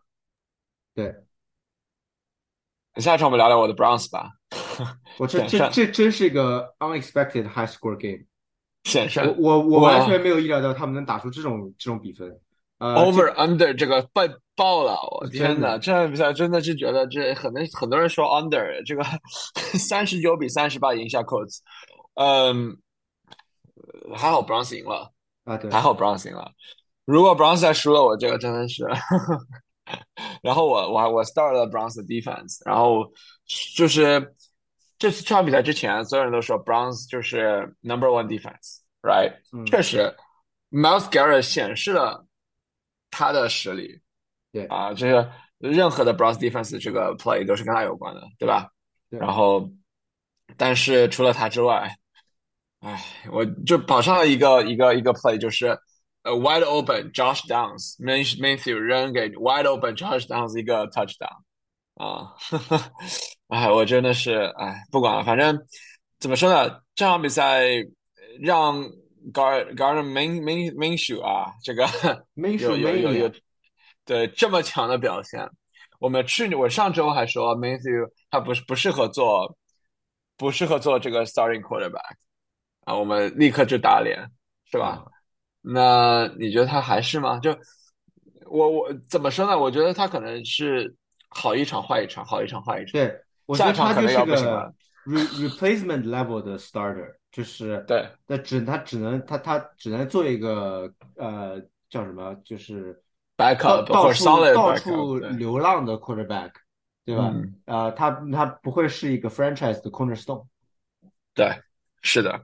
[0.95, 1.13] 对。
[2.95, 4.31] 下一场我们聊聊我的 Browns 吧。
[5.17, 8.25] 我这这这真是一个 unexpected high score game。
[8.83, 12.29] 险胜，我我我完全没有意料到他们能打出这种这种比分。
[12.79, 15.77] 呃，over under 这个被爆了，我天哪！
[15.77, 19.03] 这场比赛真的是觉得这很多很多人说 under 这个
[19.77, 21.59] 三十九比三十八赢下 Colts，
[22.15, 22.75] 嗯，
[24.15, 25.11] 还好 Browns 赢了
[25.43, 26.51] 啊，对，还好 Browns 赢了。
[27.05, 28.83] 如果 Browns 再输了，我这个真的是，
[30.41, 33.05] 然后我我我 start 了 Browns defense，然后
[33.75, 34.33] 就是。
[35.01, 39.33] 这次这场比赛之前，所有人都说 Browns 就是 number one defense，right？
[39.65, 40.15] 确实
[40.69, 42.23] ，Miles Garrett 显示了
[43.09, 43.99] 他的实力。
[44.51, 48.69] 对啊，就是任何的 Browns defense 这个 play 都是跟他有关的，对吧？
[49.09, 49.67] 然后，
[50.55, 51.95] 但是除了他之外，
[52.81, 55.69] 哎，我就跑上了一个一个一个 play，就是
[56.21, 61.41] 呃 wide open Josh Downs，Main Matthew 扔给 wide open Josh Downs 一个 touchdown。
[62.01, 62.33] 啊，
[63.49, 65.55] 哎，我真的是哎，不管了，反正
[66.19, 66.81] 怎么说呢？
[66.95, 67.63] 这场比赛
[68.39, 68.81] 让
[69.31, 71.85] Gar Garner Main Main Main Shoe 啊，这个
[72.57, 73.31] 有有有有
[74.03, 75.47] 对这么强的表现。
[75.99, 79.55] 我们去年我上周还说 Matthew 他不是不适合做
[80.37, 82.15] 不适合做这个 Starting Quarterback
[82.85, 84.17] 啊，我们立刻就打脸，
[84.65, 85.05] 是吧？
[85.61, 87.37] 那你觉得他还是吗？
[87.37, 87.55] 就
[88.47, 89.55] 我我怎么说呢？
[89.55, 90.95] 我觉得他可能是
[91.31, 94.15] 好一场坏一场，好一场坏一场，对，我觉得他就是。
[94.25, 103.01] 个 re replacement level 的 starter，就是对那只他只能他他只能做一个呃叫什么，就是
[103.35, 106.51] 到，backup 到处到处，流浪的 quarterback，
[107.03, 107.31] 对吧？
[107.33, 110.45] 嗯，呃，他他不会是一个 franchise 的 cornerstone。
[111.33, 111.49] 对，
[112.03, 112.39] 是的。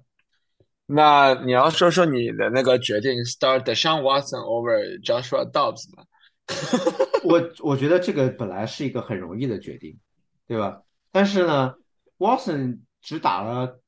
[0.87, 6.05] 那你要说说你的那个决定，start Deshaun Watson over Joshua Dobbs 吗？
[7.23, 9.99] 我我觉得这个本来是一个很容易的决定，
[10.47, 10.81] 对吧？
[11.11, 11.75] 但是呢
[12.17, 13.81] ，Watson 只打了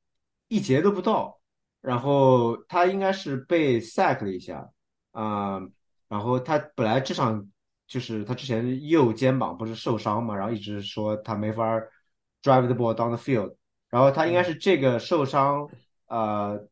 [0.48, 1.40] 一节都不到，
[1.82, 4.70] 然后他应该是被 sack 了一下，
[5.12, 5.62] 啊、
[6.08, 7.48] 然后他本来这场
[7.88, 11.64] 就是他之前右肩膀不是受伤嘛，然后一直说他没法
[12.44, 13.56] drive the ball down the field，
[13.90, 15.70] 然后他应该是这个受伤，
[16.08, 16.68] 呃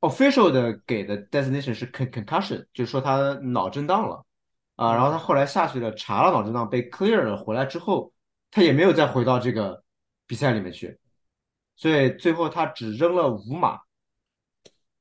[0.00, 4.24] ，official 的给的 designation 是 concussion，就是说他脑震荡了。
[4.80, 8.10] 啊，然后他后来下去了，查了脑震荡，被 clear 了，回来之后，
[8.50, 9.84] 他也没有再回到这个
[10.26, 10.98] 比赛里面去，
[11.76, 13.80] 所以最后他只扔了五码，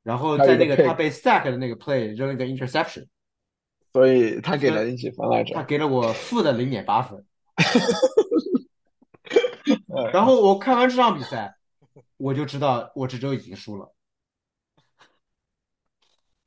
[0.03, 3.07] 然后在那个他被 sack 的那个 play 扔了一个 interception，
[3.93, 5.55] 所以他给了你几分来着？
[5.55, 7.25] 他给了我负的零点八分。
[9.87, 11.55] 嗯然后我看完这场比赛，
[12.17, 13.93] 我就知道我这周已经输了。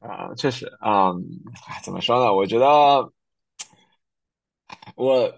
[0.01, 1.13] 啊，确实啊，
[1.69, 2.35] 哎怎么说呢？
[2.35, 2.67] 我觉得
[4.97, 5.33] 我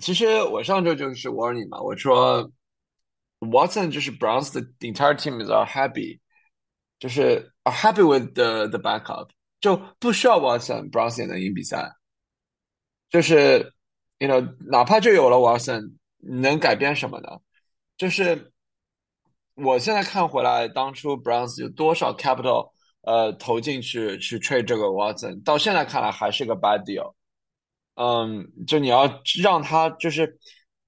[0.00, 2.50] 其实我上周就是 warn 你嘛，我说
[3.40, 6.20] Watson 就是 Browns 的 entire team is are happy，
[6.98, 9.28] 就是 are happy with the the backup，
[9.60, 11.92] 就不需要 Watson，Browns 也能赢比赛。
[13.08, 13.72] 就是
[14.18, 17.28] you know，哪怕就有了 Watson，能改变什么呢？
[17.96, 18.52] 就是
[19.54, 22.72] 我现在看回来，当初 Browns 有多少 capital
[23.02, 27.14] 呃投进去去 trade 这个 Watson，到现在看来还是个 bad deal。
[27.96, 30.38] 嗯，就你要让他就是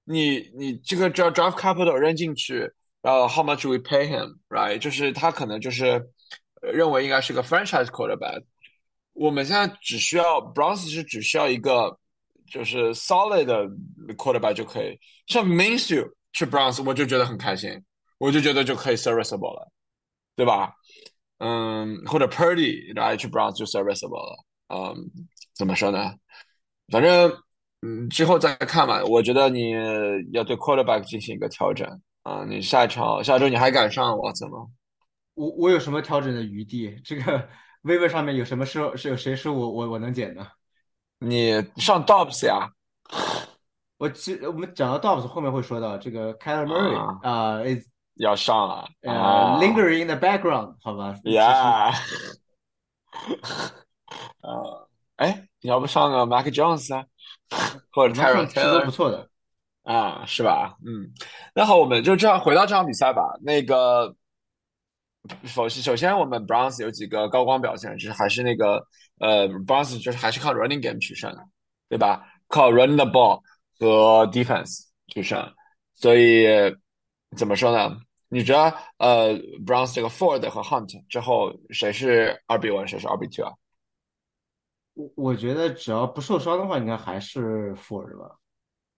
[0.05, 4.77] 你你这个 draft draft capital 扔进去，然后 how much we pay him，right？
[4.77, 6.03] 就是他可能就是
[6.61, 8.43] 认为应该是个 franchise quarterback。
[9.13, 11.97] 我们现在只需要 bronze 是只需要一个
[12.49, 13.67] 就是 solid 的
[14.15, 17.83] quarterback 就可以，像 Minshew 去 bronze 我就觉得很开心，
[18.17, 19.71] 我就觉得就可以 serviceable 了，
[20.35, 20.71] 对吧？
[21.39, 24.45] 嗯，或者 Purdy 来去 bronze 就 serviceable 了。
[24.67, 24.95] 嗯，
[25.55, 26.13] 怎么说呢？
[26.91, 27.31] 反正
[27.81, 29.03] 嗯之后再看吧。
[29.05, 29.71] 我觉得你
[30.31, 31.87] 要对 quarterback 进行一个调整
[32.23, 32.43] 啊。
[32.45, 34.67] 你下一场下周你还敢上 Watson 吗？
[35.35, 36.99] 我我有什么调整的余地？
[37.03, 37.47] 这个
[37.83, 40.45] waiver 上面有什么是是有谁是我我我能捡的？
[41.19, 42.71] 你上 Dobbs 呀？
[43.97, 44.09] 我
[44.47, 51.91] 我们讲到 Dobbs 后面会说到这个 Kyler Murray 啊，啊、is 要上了呃、啊 lingering in the background 好吧，？Yeah，！
[54.39, 57.05] 啊，哎，你要不上个 Mac Jones 啊，
[57.91, 59.29] 或者马 Tyrod 上是都不 Taylor 错的。
[59.83, 60.77] 啊，是吧？
[60.85, 61.11] 嗯，
[61.55, 63.23] 那好，我们就这样回到这场比赛吧。
[63.41, 64.15] 那个，
[65.45, 68.85] 首首先我们 Browns 有几个高光表现，就是还是那个
[69.19, 71.39] 呃，Browns 就是还是靠 running game 取胜的，
[71.87, 72.23] 对吧？
[72.47, 73.41] 靠 running the ball
[73.79, 75.51] 和 defense 取胜。
[75.95, 76.45] 所以
[77.35, 77.97] 怎么说呢？
[78.27, 79.33] 你觉得呃
[79.65, 83.51] ，Browns 这个 Ford 和 Hunt 之后谁是二比 one，谁是二比 two 啊？
[84.99, 88.35] 我我觉得只要不受伤的话，应该还是 Ford 吧。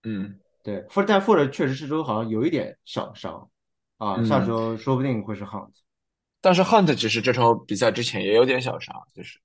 [0.03, 3.47] 嗯对，Ford 但 Ford 确实这周好像有一点小伤
[3.97, 5.69] 啊，下嗯，周说不定会是 Hunt。
[6.41, 9.39] 但是 Hunt 其实这场比赛之前也有点小伤，就是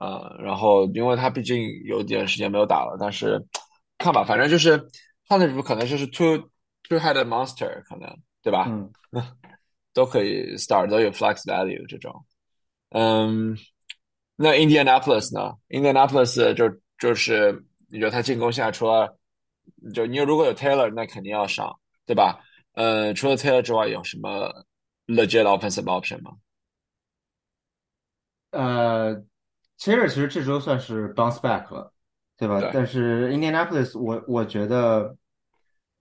[0.00, 3.40] 呃，然后因为他毕竟有点时间没有打了，但是
[3.98, 4.76] 看吧，反正就是
[5.28, 6.50] Hunt 可能就是 two
[6.88, 8.66] two headed monster，可能对吧？
[8.68, 8.92] 嗯，
[9.94, 12.24] 都可以 start，都有 flex value 这种。
[12.90, 13.56] 嗯，
[14.36, 19.18] 那 Indianapolis 呢？Indianapolis 就就是你觉得他进攻现在除了
[19.94, 22.38] 就你如果有 Taylor，那肯定要上，对吧？
[22.72, 24.52] 呃，除了 Taylor 之外，有什么
[25.06, 26.32] legit offensive option 吗？
[28.50, 29.16] 呃
[29.78, 31.92] ，Taylor 其实这周算是 bounce back 了，
[32.36, 32.60] 对吧？
[32.60, 35.16] 对，但是 Indianapolis 我我觉得，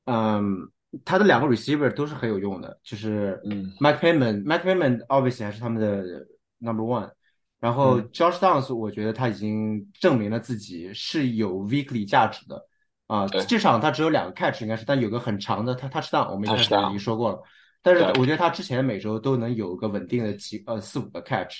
[0.05, 0.69] 嗯，
[1.03, 6.27] 他的两个 receiver 都是很有用的，就是嗯 Mike Payman，Mike Payman obviously 还是他们的
[6.59, 7.11] number one，
[7.65, 12.63] 然后嗯，Josh Downs 我觉得他已经证明了自己是有 weekly 价值的。
[13.07, 13.43] 啊，对。
[13.45, 17.41] 这场他只有两个 catch 应该是，但有个很长的他 touchdown，我们一开始已经说过了，
[17.81, 21.55] 但是，我觉得他之前每周都能有个稳定的几呃四五个 catch。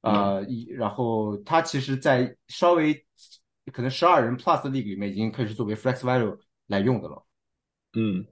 [0.00, 0.12] 嗯。
[0.12, 2.92] 呃，一然后他其实，在稍微
[3.72, 7.24] 可能十二人 plus 的 league 里面，已经可以是作为 flex value 来用的了。
[7.92, 8.26] 嗯，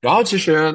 [0.00, 0.74] 然后其实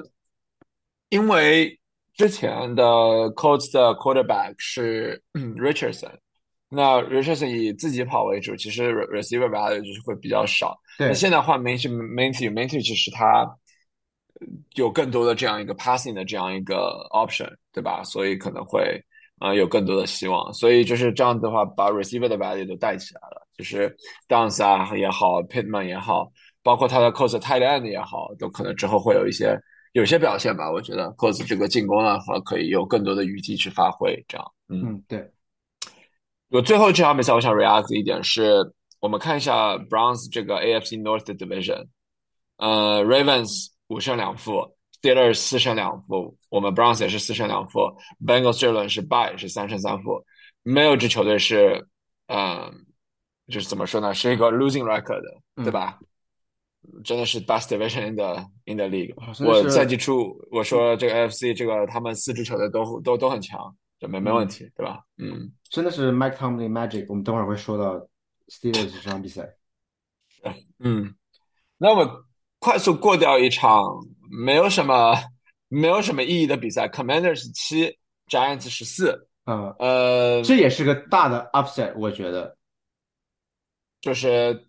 [1.10, 1.79] 因为
[2.20, 2.84] 之前的
[3.32, 6.12] Colts 的 quarterback 是嗯 Richardson，
[6.68, 10.78] 那 Richardson 以自己跑为主，其实 receiver value 就是会比较少。
[11.00, 13.50] 那，现在换 Minty Minty Minty，其实他
[14.76, 18.04] 有更多的这样一个 passing 的这样一个 option，对吧？
[18.04, 19.02] 所以可能会
[19.40, 20.54] 呃有更多的希望。
[20.54, 23.96] 所以就是这样子的话，把 receiver 的 value 都带起来了，就是
[24.28, 26.30] Downs 啊也好，Pittman 也好，
[26.64, 29.58] 包括他的 c o s tight end 也好，都可能之后会有一些
[29.94, 30.72] 有些表现吧。
[30.72, 34.24] 我觉得 o s 这个进攻的话，可以有更多的余地去发挥。
[34.28, 34.84] 这样，嗯。
[34.86, 35.32] 嗯，对，
[36.50, 41.88] 我最后这场比赛，我想 react 一点是，我们看一下 Browns 这个 AFC North 的 Division，
[42.58, 47.80] 呃，Ravens 五胜两负，Steelers 四胜两负，我们 Browns 也是四胜两负
[48.26, 50.24] ，Bengals 这轮是败，是三胜三负，
[50.64, 51.88] 没有支球队是，
[52.28, 52.72] 嗯，
[53.48, 55.22] 就是怎么说呢，是一个 losing record，
[55.56, 56.00] 对嗯，吧？
[57.04, 59.14] 真的是 best division in the in the league。
[59.46, 65.02] 我赛季，初我嗯说这个 AFC 这个他们四支球队都都都很强，这没没问嗯，题，对吧？
[65.18, 65.52] 嗯。
[65.70, 67.06] 真的是 Mike Tomlin Magic。
[67.10, 67.96] 我们等会儿会说到
[68.48, 69.48] Steelers 这场比赛。
[70.80, 71.14] 嗯，
[71.78, 72.26] 那我
[72.60, 73.84] 快速过掉一场
[74.32, 75.14] 没有什么
[75.68, 77.98] 没有什么意义的比赛，Commanders 七
[78.30, 82.58] ，Giants 十四，嗯，呃，这也是个大的 upset，我觉得。
[84.02, 84.69] 就是就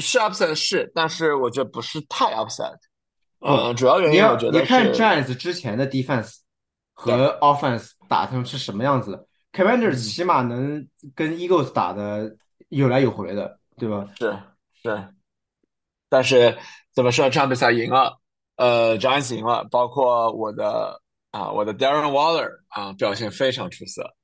[0.00, 2.76] 是 upset 是，但是我觉得不是太 upset，
[3.38, 6.38] 不，嗯，主要原因我觉得你看 Giants 之前的 defense，
[6.92, 12.36] 和 offense 打成是什么样子的，Commanders 嗯，起码能跟 Eagles 打的
[12.68, 14.08] 有来有回的，对吧？
[14.18, 14.36] 是
[14.82, 15.08] 是，
[16.08, 16.56] 但是
[16.94, 18.18] 怎么说，这场比赛赢了，
[18.56, 24.14] 呃，Giants 赢了，包括我的啊，我的 Darren Waller 啊，表现非常出色。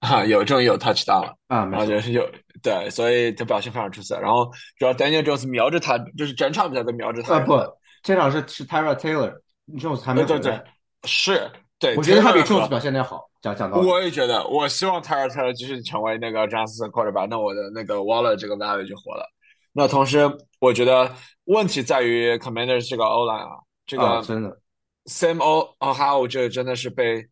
[0.08, 1.76] 啊，有终于有 touchdown 了，啊，没。
[1.76, 2.26] 然后就是有
[2.62, 4.18] 对，所以他表现非常出色。
[4.18, 7.76] 然后主要 Daniel Jones 瞄着他，就是整场比赛都瞄着他啊，不，的。
[8.02, 10.64] 这场是是 Tyra Taylor，Jones 还没对对对，来，
[11.04, 13.28] 是，对我觉得他比 Taylor Jones 和表现的要好。
[13.42, 19.26] 讲讲道理，我也觉得，我希望 Tyra Taylor 继续成为那个 Johnson quarterback，那我的那个 Waller 这个 value 就活了。
[19.72, 21.10] 那同时，我觉得
[21.44, 24.58] 问题在于 Commanders 这个 O line 啊，这啊，个真的
[25.06, 27.26] ，Sam O Ohio 这真的是被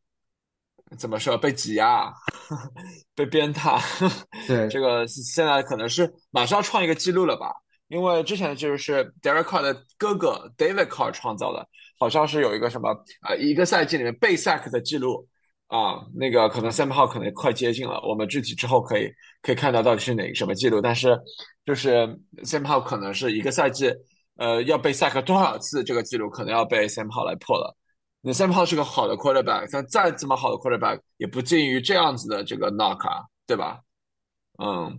[0.97, 2.13] 怎么说被挤压，
[3.15, 3.81] 被鞭挞，
[4.47, 7.53] 对，这个现在可能是马上要创一个记录了吧？
[7.89, 11.67] 因为之前就是 Derek Carr 的哥哥 David Carr 创造的，
[11.99, 15.27] 好像是有一个什么啊、呃一个赛季里面被 sack 的记录
[15.69, 21.19] 啊，那个可能 Sam Howell 可能快接近了，我们具体之后可以可以看到到底是哪什么记录，但是
[21.65, 22.07] 就是
[22.43, 23.91] Sam Howell 可能是一个赛季
[24.37, 27.75] 呃要被 sack 多少次，这个记录可能要被 Sam Howell 来破了。
[28.21, 33.81] 那 Sam Howell 是个好的 quarterback，但再怎么好的 quarterback 也不至于这样子的这个 knock 啊，对吧？
[34.59, 34.99] 嗯，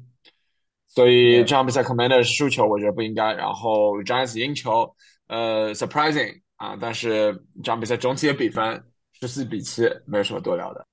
[0.88, 3.34] 所以这场比赛 Commander 是输球，我觉得不应该。
[3.34, 4.96] 然后 Giants 赢球，
[5.28, 8.82] 呃，surprising 啊，但是这场比赛总体的比分
[9.20, 10.86] 十四比七，没有什么多聊的。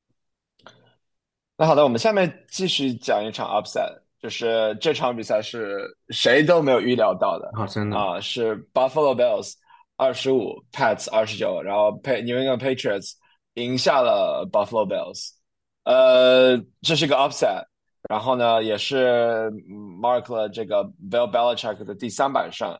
[1.56, 9.54] 那好的，我们下面继续讲一场 upset，就是这场比赛是谁都没有预料到的啊，真的，啊，是 Buffalo Bills
[9.96, 13.12] 二十五，Pats 二十九，然后 Pa New England Patriots
[13.54, 15.30] 赢下了 Buffalo Bills，
[15.84, 17.64] 呃，这是一个 upset，
[18.08, 19.50] 然后呢，也是
[20.00, 22.76] mark 了这个 Bill Belichick 的第三百胜。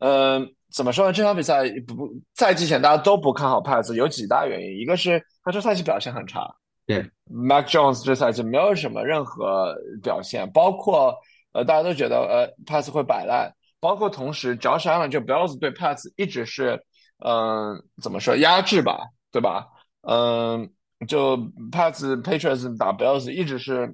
[0.00, 1.12] 嗯、呃，怎么说呢？
[1.12, 6.52] 这场比赛不赛季前大家都不看好 Pats，有几大原因，一个是他这赛季表现很差。
[6.84, 11.16] 对，Mac Jones 这赛季没有什么任何表现，包括
[11.52, 16.82] 呃大家都觉得呃 Pats 会摆烂，包括同时 Josh Allen 就 Bills 对 Pats 一直是
[17.18, 19.66] 嗯、呃、怎么说压制吧，对吧？
[20.02, 20.60] 嗯、
[21.00, 21.36] 呃，就
[21.72, 23.92] Pats Patriots 打 Bills 一直是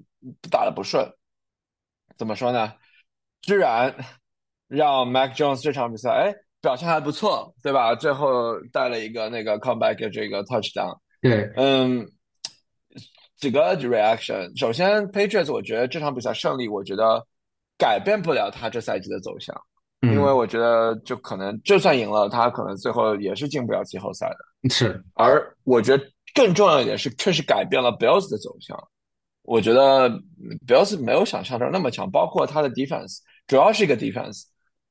[0.50, 1.10] 打的不顺，
[2.18, 2.74] 怎么说呢？
[3.40, 3.96] 居然
[4.66, 7.94] 让 Mac Jones 这场比赛哎表现还不错，对吧？
[7.94, 12.06] 最后带了一个那个 comeback 的这个 touchdown，对，嗯。
[13.38, 17.24] 几个 reaction，首先 Patriots 我觉得这场比赛胜利，我觉得
[17.78, 19.54] 改变不了他这赛季的走向，
[20.00, 24.70] 因为嗯，我觉得就可能就算赢了，他可能最后也是进不了季后赛的。
[24.70, 26.04] 是，而我觉得
[26.34, 28.78] 更重要一点是，确实改变了 Bills 的走向。
[29.42, 30.10] 我觉得
[30.66, 34.42] Bills 没有想象中那么强，包括他的 defense，主要是一个 defense。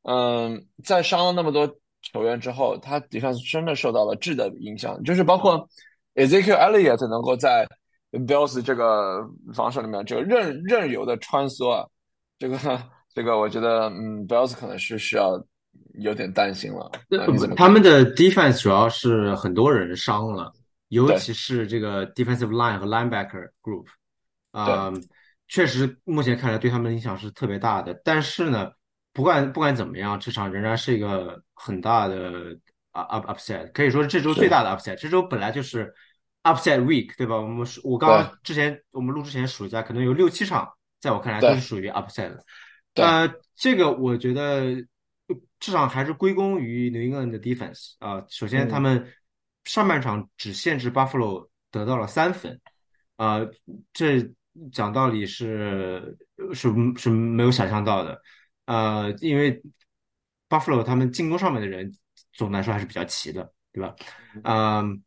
[0.03, 1.67] 嗯，在伤了那么多
[2.01, 5.67] 球员之后，他 defense 真的受到了质的影响，就是包括
[6.15, 7.67] Ezekiel Elliott 能够在
[8.11, 9.21] Bills 这个
[9.53, 11.85] 防守里面就任任由的穿梭啊，
[12.39, 12.57] 这个
[13.13, 15.43] 这个我觉得嗯，Bills 可能是需要
[15.95, 16.91] 有点担心了？
[17.55, 20.51] 他们的 defense 主要是很多人伤了，
[20.89, 23.85] 尤其是这个 defensive line 和 linebacker group，
[24.51, 24.93] 对啊、
[25.47, 27.99] 确实目前看来对他们的影响是特别大的。
[28.03, 28.71] 但是呢，
[29.13, 32.55] 不管不管怎么样，这场仍然是一个很大的
[32.91, 34.95] 啊 up upset，可以说是这周最，大的 upset。
[34.95, 35.91] 这周本来就是
[36.43, 37.35] upset week，对吧？
[37.37, 42.43] 我们我刚刚之前我们录之前数一下，可能有六七场在我看来都是属于 upset 的。
[42.97, 44.75] 对，呃，这个我觉得
[45.59, 49.13] 至少还是归功于 New England 的 defense 啊、首先，他嗯，们
[49.65, 52.59] 上半场只限制 Buffalo 得到了三分，
[53.17, 53.39] 啊、
[53.93, 54.27] 这
[54.71, 56.17] 讲道理是
[56.53, 58.21] 是是没有想象到的。
[58.65, 59.61] 呃，因为
[60.49, 61.91] Buffalo 他们进攻上面的人
[62.33, 63.95] 总的来说还是比较齐的，对吧？
[64.43, 65.03] 嗯，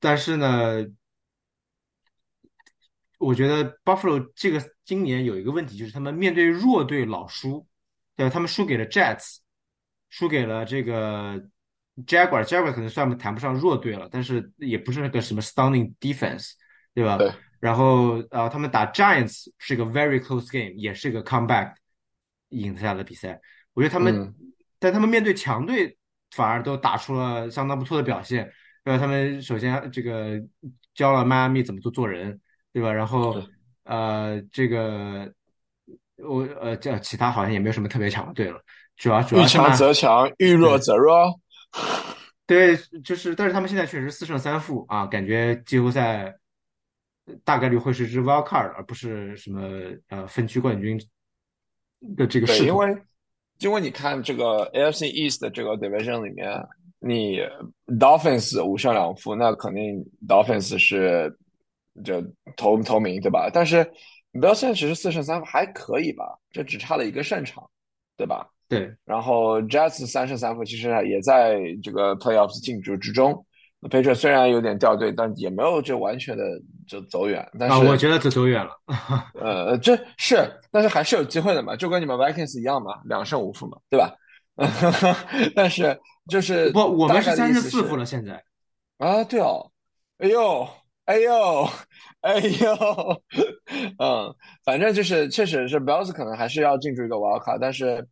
[0.00, 0.84] 但是呢，
[3.18, 7.66] 我觉得 Buffalo 这个今年有一个问题，就是他们面对弱队老输，
[8.16, 8.30] 对吧？
[8.30, 9.36] 他们输给了 Jets，
[10.10, 11.40] 输给了这个
[12.06, 16.52] Jaguar，Jaguar 可能算不谈不上弱队了，但是也不是那个什么 stunning defense，
[16.94, 17.16] 对吧？
[17.16, 21.74] 对，然后呃，他们打 Giants 是个 very close game，也是个 comeback
[22.48, 23.40] 赢下的比赛。
[23.74, 24.34] 我觉得他们，嗯，
[24.78, 25.96] 但他们面对强队
[26.32, 28.50] 反而都打出了相当不错的表现。
[28.84, 30.42] 对吧，他们首先这个
[30.92, 32.40] 教了迈阿密怎么做做人，
[32.72, 32.92] 对吧？
[32.92, 33.48] 然后是
[33.84, 35.32] 呃，这个
[36.16, 38.60] 我呃叫其他好像也没有什么特别强的队了，
[38.96, 41.40] 主要主要遇强则强，遇弱则弱。
[42.46, 46.34] 对，就是但是他们现在确实四胜三负啊，感觉季后赛
[47.44, 49.62] 大概率会是支 wild card，而不是什么
[50.08, 51.00] 呃分区冠军
[52.16, 53.02] 的这个对，因为
[53.58, 56.60] 因为你看这个 AFC East 的这个 division 里面，
[56.98, 57.38] 你
[57.98, 61.34] Dolphins 五胜两负，那肯定 Dolphins 是
[62.04, 62.22] 就
[62.56, 63.50] 头头名，对吧？
[63.52, 63.84] 但是
[64.32, 67.68] Bills 现在其实四胜三负还可以吧，这只差了一个胜场，
[68.16, 68.48] 对吧？
[68.68, 73.44] 对，然后 Jets 三胜三负，其实也在这个 playoffs 竞逐之中。
[73.82, 76.44] Patriots 虽然有点掉队，但也没有就完全的
[76.86, 77.44] 就走远。
[77.58, 78.70] 但啊，我觉得就走远了。
[79.34, 84.14] 呃，这是，但是还是有机会的嘛，就跟你们 Vikings 一样嘛，两胜五负嘛，对吧？
[85.56, 88.42] 但是就是不，我们是三胜四负了，现在。
[88.98, 89.72] 啊，对哦，
[90.18, 90.68] 哎呦，
[91.12, 91.68] 哎呦，
[92.22, 93.22] 哎呦，
[93.98, 94.34] 嗯，
[94.64, 98.02] 反正就是确实是 Bills 可能还是要进入一个 wild card，但是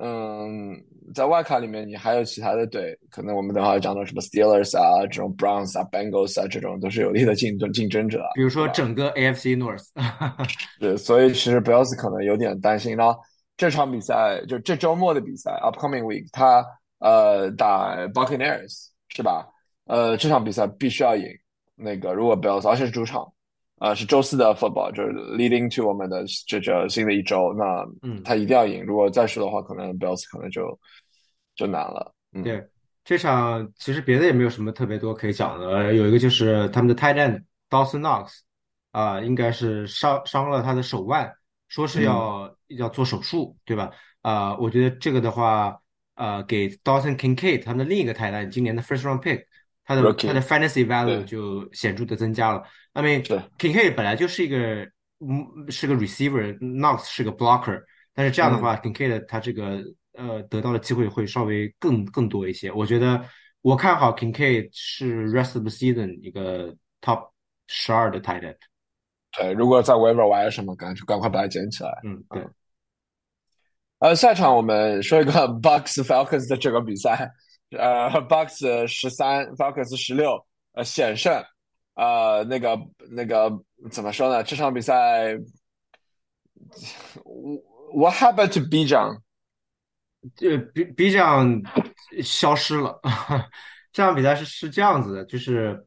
[0.00, 0.76] 嗯，
[1.14, 8.66] 在外卡里面你还有其他的队，可能我们等会儿讲到什么 Steelers 啊，这种 Browns 啊、Bengals 啊这种都是有力的竞争竞争者啊，比如说？
[8.66, 9.84] 整个 AFC North，
[10.80, 12.96] 对，所以其实 Bills 可能有点担心。
[12.96, 13.16] 然后
[13.56, 16.66] 这场比赛就这周末的比赛，upcoming week，他
[16.98, 19.46] 呃打 Buccaneers 是吧？
[19.86, 21.24] 呃，这场比赛必须要赢。
[21.80, 23.32] 那个如果 Bills，而且是主场，
[23.80, 28.84] 呃，是周四的 football，就是 leading to 我们的这这新的一周，那嗯，他一定要赢。
[28.84, 30.78] 如果再输的话，可能 Bills 可能就
[31.54, 32.14] 就难了。
[32.32, 32.64] 嗯对，
[33.04, 38.40] 这场其实别的也没有什么特别多可以讲的，呃有一个就是他们的 tight end Dawson Knox，
[38.92, 41.32] 啊、应该是伤伤了他的手腕，
[41.68, 43.90] 说是嗯要要做手术，对吧？
[44.22, 45.80] 啊、我觉得这个的话，
[46.14, 49.44] 呃，给 Dawson Kincaid 他们的另一个 tight end 今年的 first round pick，
[49.90, 52.62] 他的他的，Rookie，fantasy value，就显著的增加了。
[52.92, 54.88] I mean，Kincaid 本来就是一个
[55.18, 57.82] 嗯是个 receiver，Knox 是个 blocker，
[58.14, 59.82] 但是这样的嗯，话，Kincaid 他这个
[60.12, 62.70] 呃得到的机会会稍微更更多一些。
[62.70, 63.20] 我觉得
[63.62, 67.28] 我看好 Kincaid 是 rest of the season 一个 top
[67.66, 68.56] 十二的 tight end。
[69.36, 69.52] 对。
[69.52, 71.90] 如果在 waiver wire 什么，赶赶快把它捡起来。
[72.04, 72.54] 嗯，对，嗯。
[73.98, 77.28] 呃，下场我们说一个 Bucks Falcons 的这个比赛，
[77.70, 81.44] 呃，Bucks 十三，Falcons 十六，呃，险胜。
[81.94, 82.78] 呃，那个
[83.10, 83.50] 那个
[83.90, 84.42] 怎么说呢？
[84.42, 85.34] 这场比赛
[87.94, 89.22] ，What happened to B 长？
[90.36, 91.62] 这 B B 站
[92.22, 93.00] 消失了。
[93.92, 95.86] 这场比赛是是这样子的，就是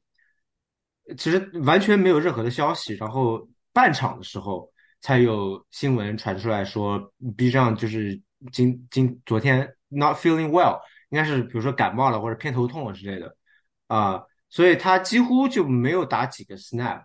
[1.18, 4.70] 其实完全没有任何的消息，然后半场的时候
[5.02, 8.22] 才有新闻传出来说，B 站就是
[8.52, 10.80] 今今昨天 not feeling well，
[11.14, 13.38] 应该是比如说感冒了或者偏头痛了之类的。
[13.86, 17.03] 啊，所以他几乎就没有打几个 snap，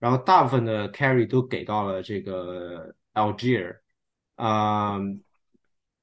[0.00, 3.76] 然后大部分的 carry 都给到了这个 Algier，
[4.34, 4.98] 啊、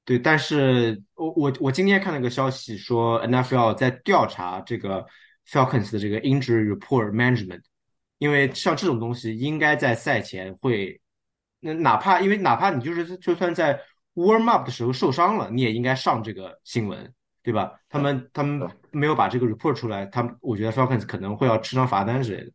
[0.06, 5.04] 对，但是我我我今天看了个消息说，NFL 在调查这个
[5.46, 7.62] Falcons 的这个 injury report management，
[8.16, 10.98] 因为像这种东西应该在赛前会，
[11.60, 13.78] 那哪怕因为哪怕你就是就算在
[14.14, 17.12] warm up 的时候受伤了，你也应该上这个新闻，
[17.42, 17.72] 对吧？
[17.88, 22.50] 他们他们没有把这个 report 出来，他们我觉得 Falcons 可能会要吃张罚单之类的。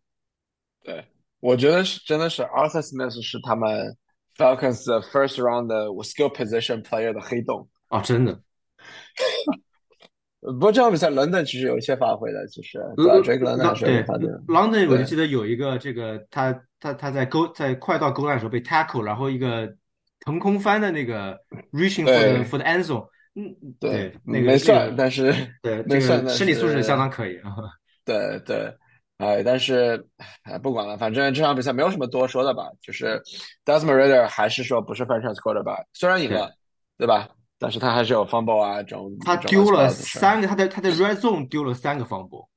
[0.83, 1.05] 对，
[1.39, 3.95] 我觉得是真的是 Arthur Smith 是他们
[4.37, 7.67] Falcons 的 first round 的 skill position player 的黑洞。
[7.89, 8.31] 哦，真的，
[10.41, 14.03] 呃不过这场比赛伦敦其实有一些发挥的，其实对吧呃？Drake London 对。
[14.47, 19.75] London 我就记得有一个这个他他他在勾在快到勾篮的时候被 tackle，然后一个
[20.21, 21.37] 腾空翻的那个
[21.71, 23.07] reaching for the for the end zone，
[23.37, 25.31] 嗯，对，对，那个没算，那个但是
[25.61, 27.55] 对没算，身体素质相当可以啊。
[28.03, 28.73] 对对，
[29.17, 30.03] 哎，但是
[30.43, 33.21] 哎不管了，反正这场比赛没有什么多说的吧，就是
[33.63, 36.51] Desmond Ridder 还是说不是 franchise quarterback，虽然赢，了，
[36.97, 37.29] 对吧？
[37.59, 39.89] 但是他还是有 fumble 啊这种他丢了。
[39.89, 42.47] 三个，他的他的 red zone 丢了三个 fumble，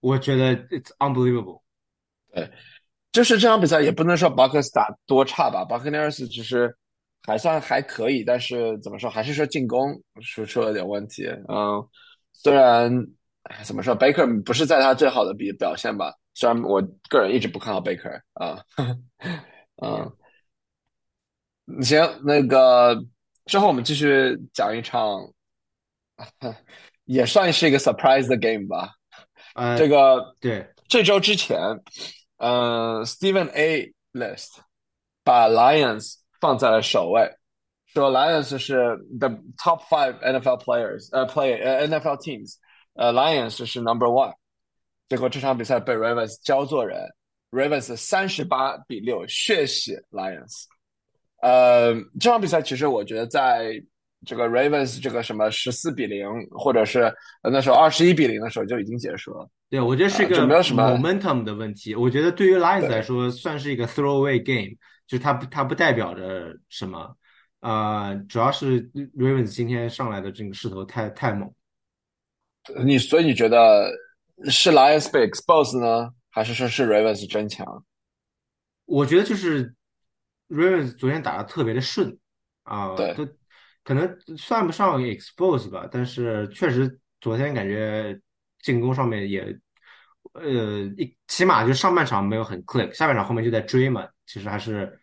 [0.00, 1.62] 我觉得 it's unbelievable。
[2.34, 2.50] 对，
[3.12, 6.76] 就是这场比赛也不能说巴克斯打多差吧，Buccaneers 只是
[7.28, 11.26] 还算还可以，但是怎么说，还是说进攻出出了点问题。
[11.46, 11.86] 嗯，
[12.32, 12.90] 虽然
[13.42, 18.64] 哎怎么说，Baker 不是在他最好的比表现吧，虽然我个人一直不看好 Baker 啊，
[19.84, 20.10] 嗯，
[21.82, 22.98] 行，那个
[23.44, 25.20] 之后我们继续讲一场，
[27.04, 28.94] 也算是一个 surprise 的 game 吧。
[29.76, 31.58] 这呃，个对，这周之前，
[32.38, 33.92] 嗯，Stephen A.
[34.14, 34.60] List
[35.22, 37.28] 把 Lions 放在了首位，
[37.86, 42.54] 说 Lions 是 the top five NFL players，呃，play 呃 NFL teams，
[42.94, 44.34] 呃，Lions 是 number one。
[45.08, 47.00] 结果这场比赛被 Ravens 教做人
[47.50, 50.64] ，Ravens 三十八比六血洗 Lions。
[51.40, 53.80] 呃，这场比赛其实我觉得在
[54.26, 57.02] 这个 Ravens 这个什么十四比零，或者是
[57.42, 61.94] 呃那时候二十一比零的时候就已经结束了对，我觉得是一啊、就没个有什么 momentum 的问题。
[61.94, 64.76] 我觉得对于 Lions 来说，算是一个 throwaway game，
[65.08, 67.16] 就是它不它不代表着什么。
[67.60, 71.52] 呃，主要是 Ravens 今天上来的这个势头太太猛。
[72.84, 73.90] 你，所以你觉得
[74.48, 77.84] 是 Lions 被 expose 呢，还是说是 Ravens 真强？
[78.84, 79.74] 我觉得就是
[80.48, 82.16] Ravens 昨天打的特别的顺
[82.62, 83.26] 啊，对，都
[83.82, 88.20] 可能算不上 expose 吧，但是确实昨天感觉
[88.60, 89.58] 进攻上面也，
[90.34, 94.98] 呃，一起码就上半场没有很 click，下半场后面就在追嘛，其实还是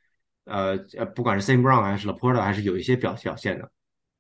[0.45, 3.69] 呃呃，不管是 Sam Brown 还是 Laporta 还是有一些表表现的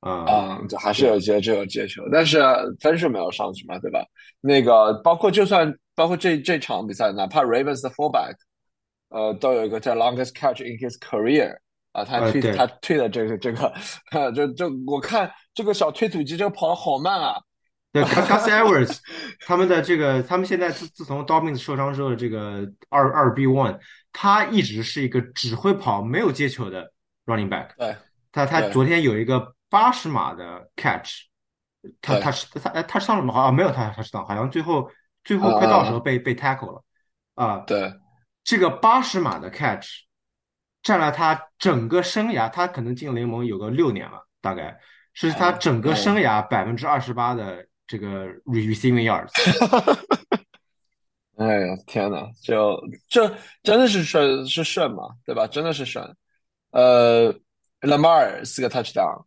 [0.01, 2.39] 啊，啊、就还是对，有些这有接球，但是
[2.79, 4.05] 分数没有上去嘛，对吧？
[4.41, 8.35] 那个包括就算包括这这场比赛，哪怕 Ravens 的 fullback，
[9.09, 11.55] 呃，都有一个叫 longest catch in his career
[11.91, 12.41] 啊，他呃对。
[12.41, 13.73] 推他推的这个这个，
[14.35, 17.35] 就就我看这个小推土机这个跑的好慢啊，
[17.95, 18.99] 对，Gus Gus Edwards
[19.45, 23.79] 他们的这个，他们现在自自从 Dobbins 受伤之后的这个二二 B one，
[24.11, 26.91] 他一直是一个只会跑没有接球的
[27.25, 27.69] running back。
[27.77, 27.95] 对
[28.33, 31.21] 他他昨天有一个八十码的 catch，
[32.01, 33.33] 他，他是他他上了吗？
[33.33, 34.91] 好像没有他他上，好像最后
[35.23, 36.83] 最嗯后快到的时候嗯，被被 tackle 了
[37.35, 37.93] 啊、对
[38.43, 39.87] 这个八十码的 catch
[40.83, 44.77] 占了他整个生涯，他可能进联盟有个六年了，大概
[45.13, 46.23] 是他嗯整个生嗯。
[46.23, 49.31] 涯百分之二十八的这个 receiving yards。
[51.37, 52.79] 哎呀，天呐，就
[53.09, 53.27] 这
[53.61, 55.45] 真的是顺是顺嘛，对吧？
[55.45, 56.15] 真的是顺。
[56.71, 57.33] 呃
[57.81, 59.25] ，Lamar 四个 touchdown，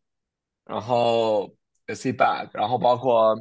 [0.65, 1.47] 然后
[1.87, 2.49] is he back？
[2.55, 3.37] 然后包括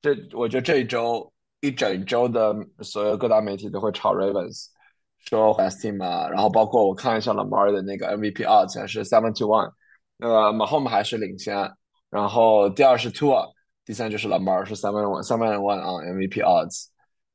[0.00, 4.68] 这，我觉得这一周一整周的所有各大媒体都会炒 Ravens，
[5.18, 9.70] 说 West Team 啊，然后包括我看一下 Lamar 的那个 MVP odds 是 seven to one，
[10.20, 11.70] 呃，Mahomes 还是领先，
[12.08, 13.46] 然后第二是 Tua，
[13.86, 16.88] 第三就是 Lamar 是 seven one seven one 啊 MVP odds。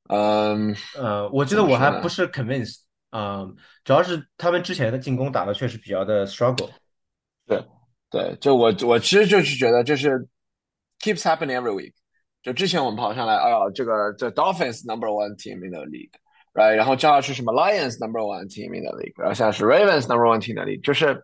[0.10, 1.64] 嗯，呃，我觉得？
[1.64, 2.82] 我还不是 convinced，
[3.12, 6.70] 嗯，主要是他们之前的进攻打的确实比较的 struggle。
[7.48, 7.66] 对
[8.10, 10.28] 对，就我我其实就是觉得就是
[11.00, 11.94] keeps happening every week。
[12.44, 16.76] 就之前我们跑上来，哎呀，这个这 Dolphins number one team in the league，right？
[16.76, 21.24] 然后接下来是什么 Lions number one team in the league，然后现在是 Ravens number one team in the league，就是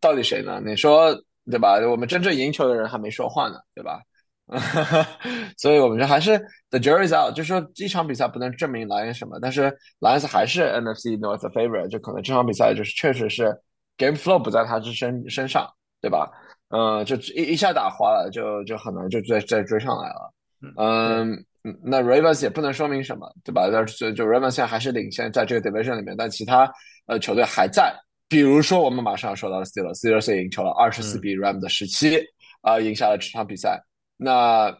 [0.00, 0.62] 到底谁呢？
[0.64, 1.14] 你说
[1.50, 1.74] 对吧？
[1.90, 4.00] 我们真正赢球的人还没说话呢，对吧？
[5.58, 6.38] 所以我们这还是
[6.70, 9.64] the jury's out，就是说一场比赛不能证明莱 o 什么，但是
[10.00, 13.54] 莱 o 还是 NFC North 的 favorite，就可能这场比赛就是确实是
[13.98, 15.68] game flow 不在他之身身上，
[16.00, 16.30] 对吧？
[16.70, 20.32] 嗯、呃，就一一下打滑了，就就很难就再再追上来了。
[20.76, 21.32] 嗯，
[21.62, 23.68] 嗯，那 Ravens 也不能说明什么，对吧？
[23.70, 26.70] 但是就 Ravens 现在还是领先在这个 division 里面，但其他
[27.06, 27.94] 呃球队还在，
[28.28, 31.20] 比如说我们马上要说到的 Steelers，Steelers 也赢球了，二十四嗯。
[31.20, 32.18] 比 Rams 的十七
[32.60, 33.82] 啊，赢下了这场比赛。
[34.16, 34.70] 那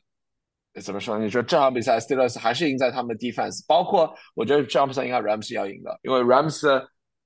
[0.82, 1.18] 怎么说？
[1.18, 6.60] 你说这场比赛 Steelers 还是赢在他们的 defense，包括我觉得这场比赛应该 Rams 要赢的，因为 Rams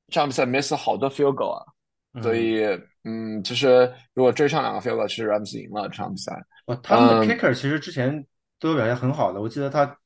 [0.08, 1.64] 这场比赛 miss 了好多 field goal 啊，
[2.22, 2.64] 所嗯，以
[3.04, 6.32] 嗯，其实如果追上两个 field goal，其实 Rams 赢了这场比赛。
[6.66, 8.24] 哦，他们的嗯，kicker 其实之前
[8.60, 9.98] 都有表现很好的，我记得他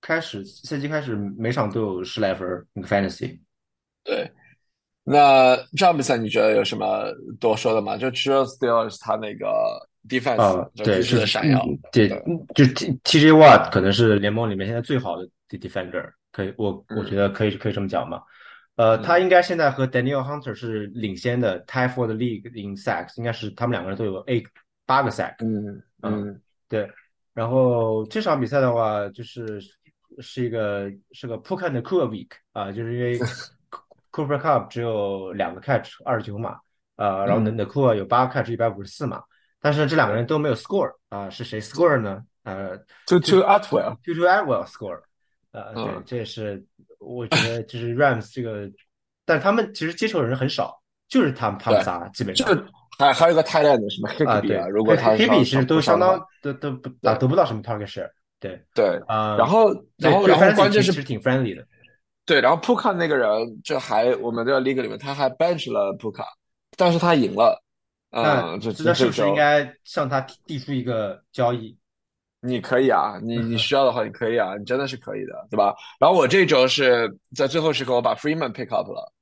[0.00, 3.40] 开始赛季开始每场都有十来分儿那个 fantasy。
[4.04, 4.30] 对。
[5.04, 7.04] 那这场比赛你觉得有什么
[7.38, 7.96] 多说的吗？
[7.96, 9.46] 就只有 Steelers 他那个
[10.08, 18.20] defense 啊，对，是嗯，在闪耀，对，对，嗯就 TJ Watt 可能是联盟里面现在最好的 de- defender，可以，我我觉嗯得可以可以这么讲嘛。
[18.76, 24.44] 呃，他嗯应该现在和 Daniel Hunter 是领先的，tie for the league in sacks，应该是他们两个人都有 eight
[24.84, 25.34] 八个 sack。
[25.44, 26.90] 嗯嗯，嗯对。
[27.34, 29.60] 然后这场比赛的话，就是
[30.18, 33.18] 是一个是个 Puka 的 Cool Week 啊，就是因为
[34.14, 36.56] Cooper Cup 只有两个 catch 二十九码，
[36.96, 37.58] 呃，然后 n 嗯。
[37.58, 39.20] N c o o 有八个 catch 一百五十四码，
[39.60, 42.22] 但是这两个人都没有 score 啊，是谁 score 呢？
[42.44, 45.00] 呃，to to Atwell，To To Atwell score，
[45.50, 46.64] 呃，对，嗯，这也是
[47.00, 48.70] 我觉得就是 Rams 这个，
[49.24, 52.64] 但他们其实接球人很少，就是他们他们，仨基本就上。
[52.96, 58.08] 还还有一个 tight end 什么啊，Higby 啊，对，如果黑黑黑比其实都相当都都不啊得不到什么 target share，
[58.38, 61.66] 对，对，啊，然后然后然后关键是其实挺 friendly 的，
[62.26, 63.28] 对，然后 Puka 那个人，
[63.62, 66.24] 就还我们这个 league 里面他还 bench 了 Puka，
[66.74, 67.62] 但是他赢了，
[68.10, 71.76] 那嗯，这那是不是应周该向他提递出一个交易？
[72.40, 75.74] 你可以啊，你你需要的话你可以啊，你真的是可以的，对吧？
[75.98, 79.12] 然后我这周是在最后时刻我把 Freeman pick up 了，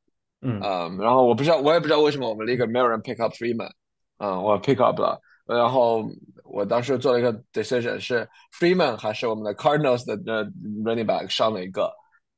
[0.40, 3.70] 嗯嗯，然后我不知道我也不知道为什么我们 league 没有人 pick up Freeman，
[4.18, 6.04] 嗯，我 pick up 了，然后
[6.44, 10.44] 我当时做了一个 decision 是 Freeman 还是我们的 Cardinals 的的
[10.84, 11.92] running back 上了一个。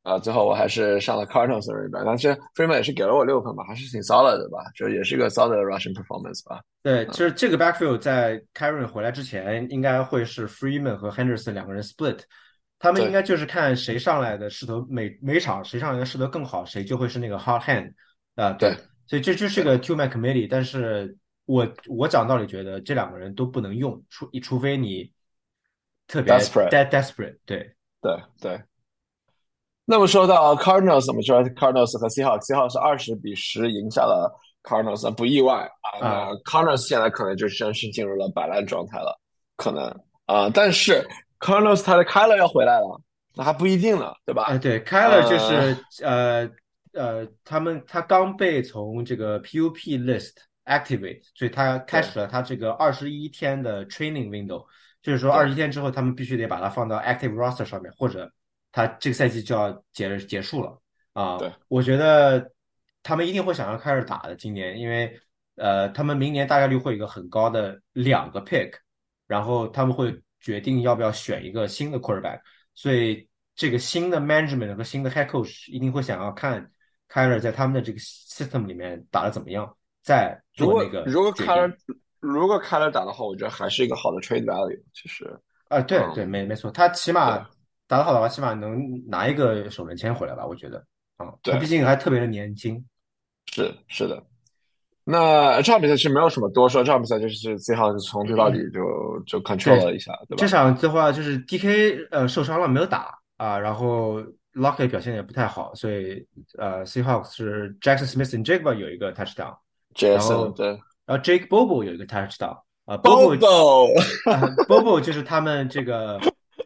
[0.04, 6.62] 啊，最后我还是上了 Cardinals 的 running back，但是 Freeman 也是给了我六分吧，还是挺 solid 的吧，就也是一个 solid rushing performance 吧。
[6.82, 12.20] 对，嗯就是这个 backfield 在 Karen 回来之前，应该会是 Freeman 和 Henderson 两个人 split，
[12.78, 17.94] 他们应该就是看谁上来的势头，每每场谁上来的势头更好，谁就会是那个 hot hand，
[18.34, 25.10] 啊、对，对所以这就是个 two man committee，但是我我讲道理觉得这两个人都不能用，除除非你
[26.06, 28.62] 特别 Desperate de desperate，对，对对。
[29.86, 35.68] 那么说到 Cardinals，我们说 Cardinals 和 Seahawks，Seahawks 是二十比十赢下了 Cardinals，不意外
[36.00, 36.30] 啊。
[36.44, 39.18] Cardinals 现在可能就正式进入了摆烂状态了，
[39.56, 39.84] 可能
[40.26, 40.50] 啊。
[40.52, 41.06] 但是
[41.38, 43.00] Cardinals 他的 Kyler 要回来了，
[43.36, 44.44] 那还不一定呢，对吧？
[44.44, 46.50] 哎，对，Kyler 就呃是呃
[46.94, 50.32] 呃，他们他刚被从这个 PUP list
[50.64, 54.64] activate，所以他开始了他这个二十一天的 training window，
[55.02, 58.30] 就是说对二十一天之后，他们必须得把它放到 active roster 上面，或者
[58.74, 60.76] 他这个赛季就要结结束了
[61.12, 61.38] 啊。
[61.38, 62.50] 对，我觉得
[63.04, 65.16] 他们一定会想要开始打的今年，因为
[65.54, 68.72] 呃，他们明年大概率会有一个很高的两个 pick，
[69.28, 72.40] 然后他们会决定要不要选一个新的 quarterback，
[72.74, 76.68] 所以这个新的 management 和新的 head coach 一定会想要看
[77.08, 81.72] Kyler 在他们的这个 system 里面打的怎么样，再做那个如果决 Kyler。
[82.18, 84.82] 如果 Kyler 打的话，我觉得还是一个好的 trade value。
[84.94, 87.46] 其实，啊，对嗯对，没没错，他起码对
[87.86, 90.78] 打得好的话，起码能拿一个首轮签回来吧，我觉得
[91.16, 92.84] 啊，他对毕竟还特别的年轻。
[93.52, 94.22] 是是的。
[95.06, 98.80] 那这场比赛其实没有什么多说，这场比赛就是 Seahawks 从头到底就
[99.26, 100.50] 就 control 了一下，对这吧？
[100.50, 104.18] 场的话，就是 DK 呃受伤了没有打啊，然后
[104.54, 106.26] Lockett 表现也不太好，所以
[106.56, 109.54] 呃 Seahawks 是 Jackson Smith and jacoba 有一个 touchdown，
[110.00, 110.68] 然后对
[111.04, 113.36] 然后 Jake Bobo 有一个 touchdown 啊，Bobo
[114.66, 116.18] Bobo 就是他们这个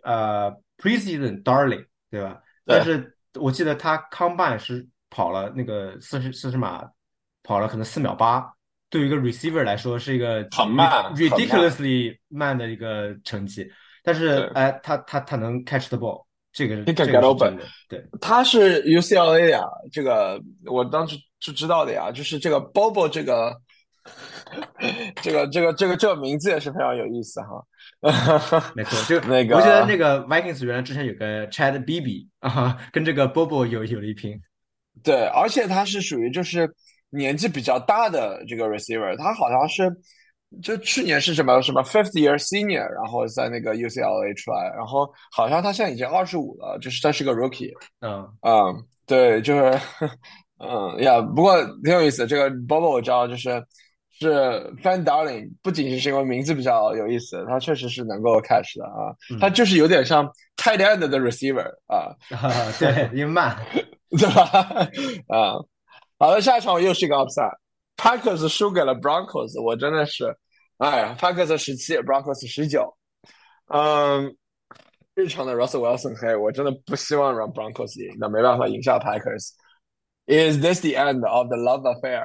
[0.04, 2.41] 呃 preseason darling 对吧？
[2.64, 6.83] 对但是我记得他 combine 是跑了那个四十四十码，
[7.43, 8.51] 跑了可能四秒八，
[8.89, 13.70] 对于一个 receiver 来说是一个很慢 ridiculously 慢的一个成绩。
[14.03, 17.59] 但是对哎，他他他能 catch the ball，这个 He 这 can 个 get open
[17.89, 18.07] 对。
[18.20, 19.62] 他是 UCLA 的呀，
[19.93, 23.55] 这个我当时是知道的呀，就是这个 Bobo 这个
[25.22, 27.62] 这个这个这个这个名字也是非常有意思哈。
[28.74, 34.40] 没错，就那个我记得那个 Vikings 原来之前有个 Chad Beebe 啊，跟这个 Bobo 有有了一拼。
[35.02, 36.68] 对，而且他是属于就是
[37.11, 39.90] 年纪比较大的这个 receiver，他好像是
[40.62, 49.78] 就去年是什么什么 fifth year senior，然后在那个 UCLA 出来，然后好像他现在已经二十五了，就是他是个 rookie，嗯，嗯，对，就是
[50.59, 52.26] 嗯呀，不过挺有意思的。
[52.26, 53.62] 这个 Bobo 我知道，就是
[54.18, 54.32] 是
[54.82, 62.14] Fan Darling，不仅是因为名字比较有意思，他确实是能够 catch 的啊，嗯他就是有点像 tight end 的 receiver 啊。
[62.78, 63.56] 对，因为慢。
[64.10, 64.42] 对吧？
[65.28, 65.52] 啊，
[66.18, 70.34] 好了，下一场又是一个 upset，Packers 输给了 Broncos，我真的是，
[70.78, 72.96] 哎呀，Packers 十七，Broncos 十九，
[73.66, 74.34] 嗯，
[75.14, 79.50] 日常的 Russell Wilson 黑，我真的不希望让 Broncos 赢，那没办法赢下 Packers。
[80.24, 82.24] Is this the end of the love affair？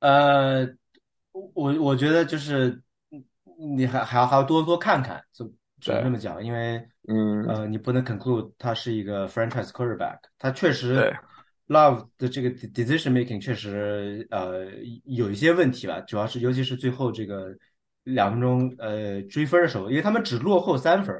[0.00, 0.66] 呃，
[1.54, 2.82] 我我觉得就是
[3.58, 5.44] 你还还要还要多多看看，就
[5.80, 6.76] 只能对这么讲，因为
[7.08, 11.14] 嗯，呃，你不能 conclude 他是一个 franchise quarterback，他确实对。
[11.68, 14.66] Love 的这个 de- decision making 确实呃
[15.04, 17.54] 有一些问题吧，主要是尤其是最后这个
[18.02, 21.14] 两分钟呃追分的时候，因为他们只落后三分，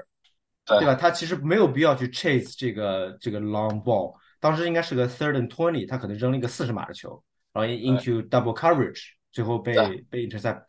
[0.66, 0.96] 对吧？
[0.96, 7.22] 他其实没有必要去 chase 这个这个 long ball，当时应该是个 third and twenty，他可能扔了一个四十码的球，
[7.52, 9.74] 然后 into double coverage，最后被
[10.08, 10.64] 被 intercept，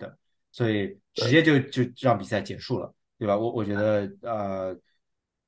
[0.52, 3.38] 所以直接就就让比赛结束了，对吧？
[3.38, 4.76] 我我觉得呃，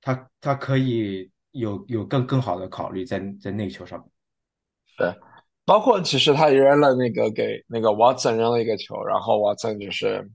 [0.02, 4.08] 他他可以有有更更好的考虑在在那个球上面。
[4.98, 5.14] 对，
[5.66, 10.30] 包括其实他扔了那个给那个 Watson 扔了一个球，然后 Watson 就是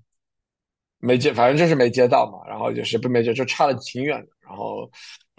[0.99, 4.29] 没接，反正就是没接到嘛，然后就是不没接，就差的挺远的。
[4.41, 4.91] 然后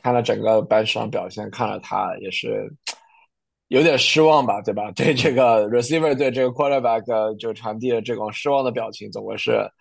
[0.01, 2.71] 看了整个班上表现，看了他也是
[3.69, 4.91] 有点失望吧，对吧？
[4.91, 9.71] 对这个 receiver 对这个 quarterback 就传递了这种失望的表情，总归是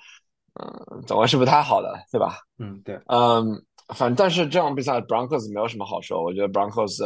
[0.61, 2.39] 嗯，总归是不太好的，对吧？
[2.59, 3.63] 嗯，对，嗯，
[3.95, 6.99] 反正但是这场比赛 Broncos 没有什么好说，我觉得 Broncos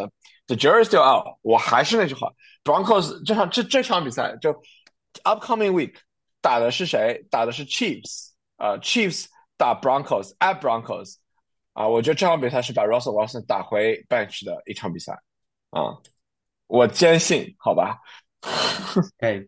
[0.47, 1.37] the jury's still out。
[1.43, 2.31] 我还是那句话
[2.65, 4.53] ，Broncos 这场这这场比赛就
[5.25, 5.95] upcoming week
[6.41, 7.25] 打的是谁？
[7.31, 9.27] 打的是 Chiefs，呃，Chiefs
[9.57, 11.17] 打 Broncos at Broncos，
[11.75, 15.13] 啊，我觉得这场比赛是把 Russell Wilson 打回 bench 的一场比赛，
[15.71, 15.95] 啊，
[16.73, 17.99] 我坚信，好吧。
[19.19, 19.45] 哎，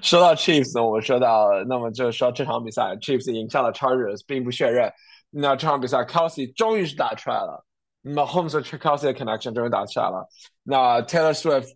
[0.00, 4.92] 说到 Chiefs，我们说到，那么就说这场比赛，Chiefs 赢下了 Chargers，并不确认。
[5.28, 7.66] 那这场比赛，Kelsey 终于是打出来了，
[8.00, 10.28] 那么 Holmes 和 Kelsey 的 connection 终于打出来了。
[10.62, 11.72] 那 Taylor Swift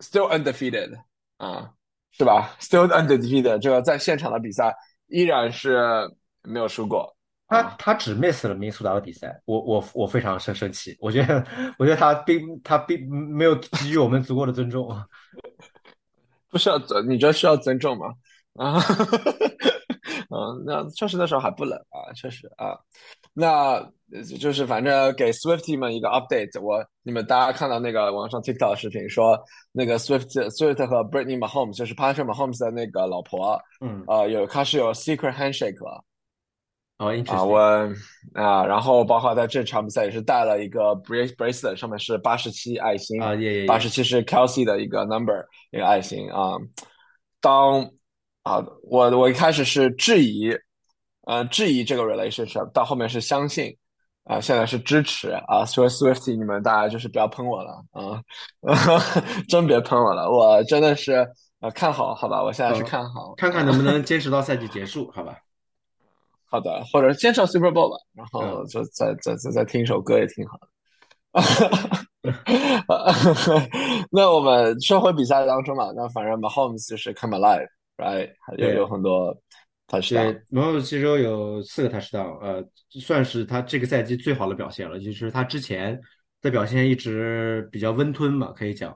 [0.00, 0.94] still undefeated
[1.38, 1.70] 啊，
[2.10, 4.76] 是吧？Still undefeated，这个在现场的比赛
[5.06, 7.16] 依然是没有输过。
[7.52, 11.44] 他他只 miss 了明苏达的比赛，我我我非常生生气，我觉得
[11.78, 14.88] 我觉得他并他并没有给予我们足够的尊重。
[16.50, 18.06] 不需要尊，你觉得需要尊重吗？
[18.60, 18.78] 啊，
[20.28, 22.76] 嗯，那确实那时候还不冷啊，确实啊，
[23.32, 23.80] 那
[24.38, 29.42] 就是反正给 Swifty 们一个 update，我你们大家看到那个网上 TikTok 视频说，
[29.72, 36.04] 那个 Swift Swift 和 Britney Mahomes 就是 Patrick Mahomes 的那个老婆，嗯，呃，有开始有 secret handshake 了。
[37.02, 37.58] 哦，啊，我
[38.32, 43.32] 啊，然后包括在这场比赛也是带了一个 brace bracelet，上面是八十七爱心啊，
[43.66, 46.52] 八十七是 Kelsey 的一个 number 一个爱心啊。
[47.40, 47.90] 当
[48.44, 50.56] 啊，我我一开始是质疑，
[51.26, 53.76] 呃，质疑这个 relationship，到后面是相信，
[54.22, 55.64] 啊，现在是支持啊。
[55.64, 58.22] 所以 Swifty 你们大家就是不要喷我了啊，
[59.48, 61.28] 真别喷我了，我真的是
[61.60, 65.36] 呃看好，好吧，我现在是看好，看看能不能坚持到赛季结束，好吧。
[66.52, 70.68] 好的，或者先上 Super Bowl 吧，然后就再再再再听一首歌也挺好的。
[74.12, 79.34] 那我们说回比赛当中嘛，那反正 Mahomes 就是 come alive，right，又有很多
[79.88, 80.30] touchdown。
[80.30, 82.62] 对，Mahomes 其中有四个 touchdown，呃，
[83.00, 85.00] 算是他这个赛季最好的表现了。
[85.00, 85.98] 就是他之前
[86.42, 88.94] 的表现一直比较温吞嘛，可以讲。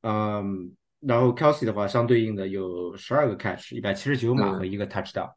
[0.00, 5.28] 嗯，然后 Kelsey 的话，相对应的有十二个 catch，一百七十九码和一个 touchdown。
[5.28, 5.34] 嗯，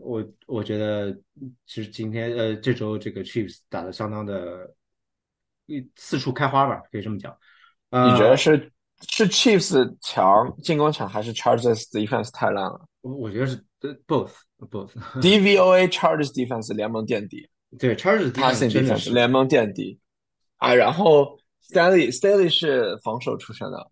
[0.00, 1.12] 我我觉得
[1.66, 4.74] 其实今天呃这周这个 Chiefs 打的相当的，
[5.66, 7.36] 一四处开花吧，可以这么讲。
[7.90, 8.72] 你觉得是
[9.08, 12.80] 是 Chiefs 强进攻强，还是 Chargers defense 太烂了？
[13.02, 13.56] 我我觉得是
[14.06, 14.32] both
[14.70, 14.92] both。
[15.20, 17.48] DVOA Chargers defense 联盟垫底，
[17.78, 19.98] 对 Chargers defense 联盟垫底
[20.56, 20.74] 啊。
[20.74, 21.38] 然后
[21.68, 23.90] Stanley Stanley 是防守出身的，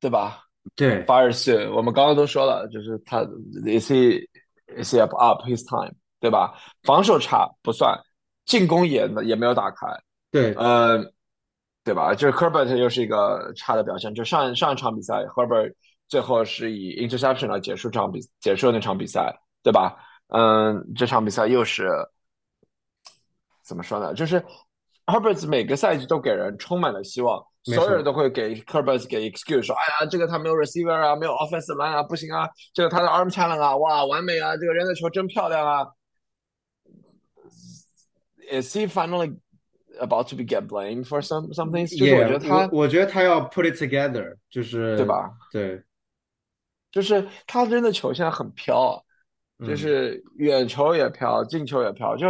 [0.00, 0.44] 对吧？
[0.76, 3.24] 对，八十四，我们刚刚都说了，就是他
[3.66, 4.24] Is he
[5.00, 6.54] Up up his time，对吧？
[6.82, 7.98] 防守差不算，
[8.44, 9.86] 进攻也也没有打开。
[10.30, 10.98] 对，呃，
[11.84, 12.14] 对吧？
[12.14, 14.14] 就是 Herbert 又是一个差的表现。
[14.14, 15.74] 就上上一场比赛，Herbert
[16.08, 19.96] 最后是以 interception 来结束这场比结束那场比赛，对吧？
[20.28, 21.88] 嗯，这场比赛又是
[23.64, 24.14] 怎么说呢？
[24.14, 24.42] 就是
[25.06, 27.44] Herbert 每个赛季都给人充满了希望。
[27.64, 35.86] 所有人都会给 Herbert 给 excuse 说，哎呀，这个他没有 receiver 啊，没有 offensive line 啊，不行啊，这个他的 arm talent 啊，哇，完美啊，这个扔的球真漂亮啊。
[38.50, 39.36] Is he finally
[40.00, 41.86] about to be get blamed for some something？
[41.96, 45.30] 就是我觉得他，我觉得他要 put it together，就是对吧？
[45.52, 45.80] 对，
[46.90, 49.00] 就是他扔的球现在很飘，
[49.60, 52.26] 就是远球也飘，近球也飘，就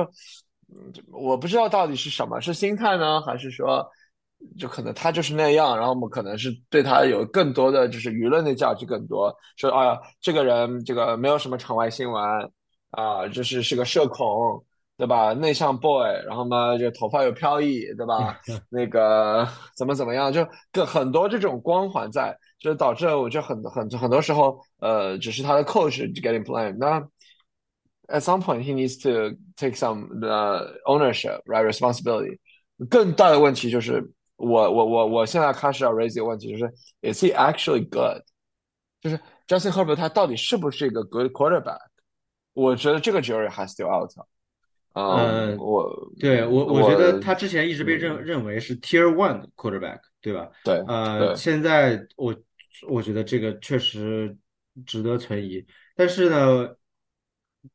[1.11, 3.91] 我不知道到底是什么，是心态呢，还是说？
[4.59, 12.23] 就可能他就是那样，然后我们可能是对他有更多的就是舆论的价值更多，说啊这个人这个没有什么场外新闻
[12.91, 14.63] 啊，就是是个社恐，
[14.99, 15.33] 对吧？
[15.33, 18.39] 内向 boy，然后嘛就头发有飘逸，对吧？
[18.69, 26.77] 那个怎么怎么样，就更很多这种光环在，就导致我就很很很多时候呃只是他的 coach getting blamed。
[26.79, 27.01] 那
[28.15, 32.39] at some point he needs to take some 呃 ownership right responsibility。
[32.91, 34.13] 更大的问题就是。
[34.43, 36.73] 我我我我现在开始要 raise 一个问题，就是
[37.03, 38.23] Is he actually good？
[39.01, 41.81] 就是 Justin Herbert 他到底是不是一个 good quarterback？
[42.53, 44.11] 我觉得这个 jury has to out。
[44.95, 50.51] 嗯，我对我我觉得他之前一直被认认为是 tier one quarterback，对吧？
[50.65, 52.37] 对，呃，现在我
[52.89, 54.37] 我觉得这个确实
[54.85, 55.65] 值得存疑。
[55.97, 56.69] 但是呢，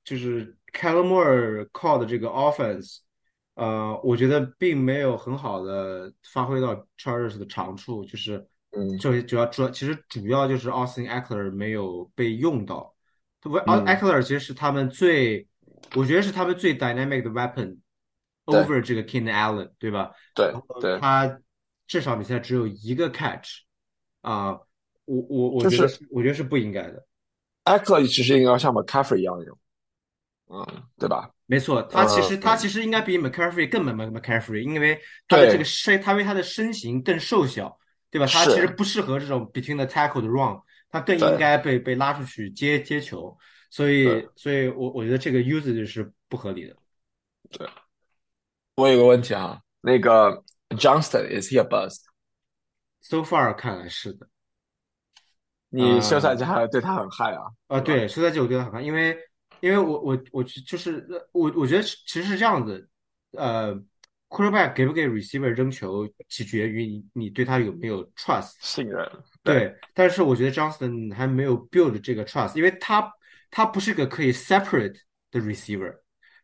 [0.04, 3.00] 就是 c a l a m o r call 的这个 offense，
[3.58, 12.94] 呃，我觉得并没有很好的发挥到 Chargers 的长处，就是嗯这主要主要其实主要就是 Austin Eckler 没有被用到，
[13.40, 15.48] 不嗯，，Eckler 其实是他们最，
[15.96, 17.80] 我觉得是他们最 dynamic 的 weapon
[18.46, 20.12] over 这个 Keenan Allen，对吧？
[20.36, 21.40] 对对，他
[21.88, 23.62] 这场比赛只有一个 catch，
[24.22, 24.52] 啊、
[25.06, 27.04] 我我我觉得就是是我觉得是不应该的。
[27.66, 29.58] Eckler 其实应该像 McCaffrey 一样用，
[30.50, 31.32] 嗯，对吧？
[31.48, 37.80] 没错，他其实他其嗯，实应该比 McCaffrey 更 Mc McCaffrey，因为他的这个，身，他因为他的身形更瘦小，
[38.12, 38.28] 对吧？
[38.28, 43.38] 他其实，不适合这种 between the tackle 的 run，他更应该被被拉出去接接球，
[43.70, 46.76] 所以所以我我觉得这个 usage 是不合理的。
[47.50, 47.68] 对。
[48.76, 54.28] 我有个问题啊，那个 Johnston is he a bust？So far 看来是的，
[55.70, 58.00] 你休赛季呃，还对他很嗨啊，呃，对吧？
[58.02, 59.18] 对，休赛季我觉得很嗨，因为
[59.62, 62.88] 因为我我我就是我我觉得其实是这样子，
[63.32, 63.76] 呃
[64.30, 68.54] ，quarterback 给不给 receiver 扔球取决于你你对他有没有 trust。
[68.60, 69.10] 信任，
[69.44, 73.12] 对对，但是我觉得 Johnston 还没有 build 这个 trust，因为他
[73.50, 74.98] 他不是个可以 separate
[75.32, 75.96] 的 receiver，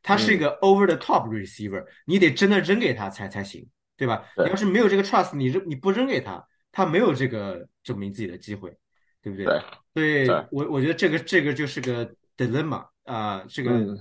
[0.02, 4.26] 他是一嗯，个 over the top receiver，你得真的扔给他才才行，对吧？
[4.38, 8.76] 你要是没有这个 trust，你扔你不扔给他，他没有这个证明自己的机会，
[9.22, 9.46] 对不对？
[9.94, 13.98] 对所以，我我觉得这个这个就是个 dilemma 啊、这个嗯，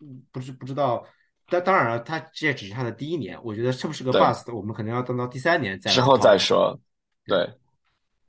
[0.00, 1.04] 嗯不是不知道，
[1.48, 6.16] 但当然了，他这只是他的第一年，我觉得是不是个对，bust，我们可能要等到第三年再之后。
[6.18, 6.78] 再说。
[7.26, 7.48] 对。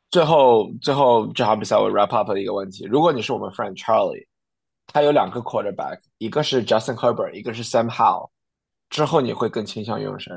[0.09, 4.25] 最后最后这场比赛我 wrap up 的一个问题，如果你是我们 friend Charlie，
[4.87, 8.29] 他有两个 quarterback，一个是 Justin Herbert，一个是 Sam Howell，
[8.89, 10.31] 之后你会更倾向于用谁？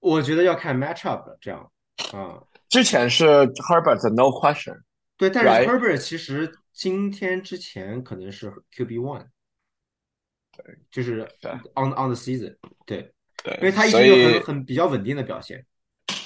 [0.00, 1.70] 我觉得要看 matchup 的这样
[2.12, 4.28] 啊，之前是 Herbert 的 no
[5.16, 9.24] 对，但是 question，right？Herbert 其实今天之前可能是 QB one，
[10.52, 12.54] 对就是对 on on the season，
[12.84, 13.10] 对
[13.42, 15.64] 对，因，为他一直有很很比较稳定的表现。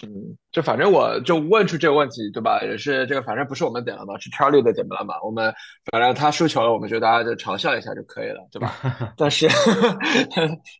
[0.02, 2.60] 嗯，就反正我就问出这个问题，对吧？
[2.62, 5.14] 也是这个，反正不是我们点了嘛，是 Charlie 的点了嘛。
[5.22, 5.54] 我们
[5.92, 8.74] 反正他输球了，我们就大家就嘲笑一下就可以了，对吧？
[9.16, 9.48] 但是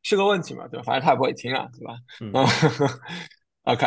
[0.03, 0.83] 是个问题嘛，对吧？
[0.85, 1.95] 反正他也不会听啊，对吧？
[2.21, 2.45] 嗯，嗯，
[3.73, 3.87] OK。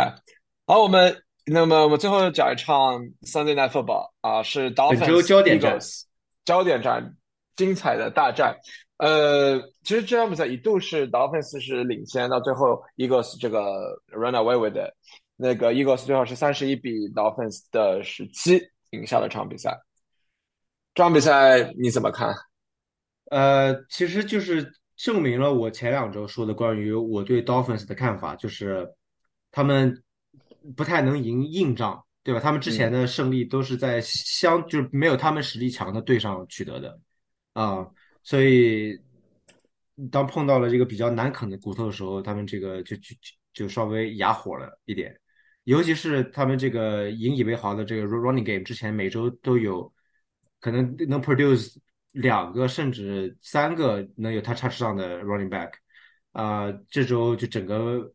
[0.65, 6.03] 好，我们那么我们最后讲一场 Sunday Night Football 啊，是 Dolphins 焦点战，Eagles
[6.45, 7.15] 焦点战，
[7.55, 8.57] 精彩的大战。
[8.97, 13.61] 呃，其实这场比赛一度是 Dolphins 是领先，到最后 Eagles 这个
[14.07, 14.93] run away with it。
[15.35, 19.77] 那个 Eagles 最后是三十一比 Dolphins 的十七赢下了这场比赛。
[20.93, 22.33] 这场比赛你怎么看？
[23.31, 28.87] 呃，其实就是证明了我前两周说的关于我对 Dolphins 的看法，就是
[29.51, 30.01] 他们
[30.76, 32.39] 不太能赢硬仗，对吧？
[32.39, 36.99] 他们之前嗯的胜利都是在相就是没有他们实力强的队上取得的
[37.53, 37.88] 啊，
[38.24, 38.99] 所以
[40.11, 45.20] 当碰到了这个比较难啃的骨头的时候，他们这个就就就就稍微哑火了一点。
[45.66, 49.93] 尤其是他们这个引以为豪的这个 running game，之前每周都有
[50.59, 51.76] 可能能 produce
[52.11, 55.72] 两个甚至三个能有他 touchdown 的 running back，
[56.32, 58.14] 啊、这周就整个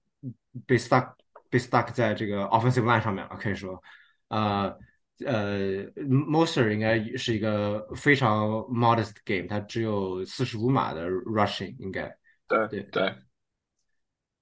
[0.67, 1.15] 被 stuck
[1.51, 3.83] 被 stuck 在这个 offensive line 上面了，可以说，
[4.29, 4.77] 呃、
[5.25, 12.03] 呃 m o s t e r 应该是一个非常 modest game，他只有四十五码的 rushing，应该
[12.47, 12.83] 对对。
[12.91, 13.15] 对，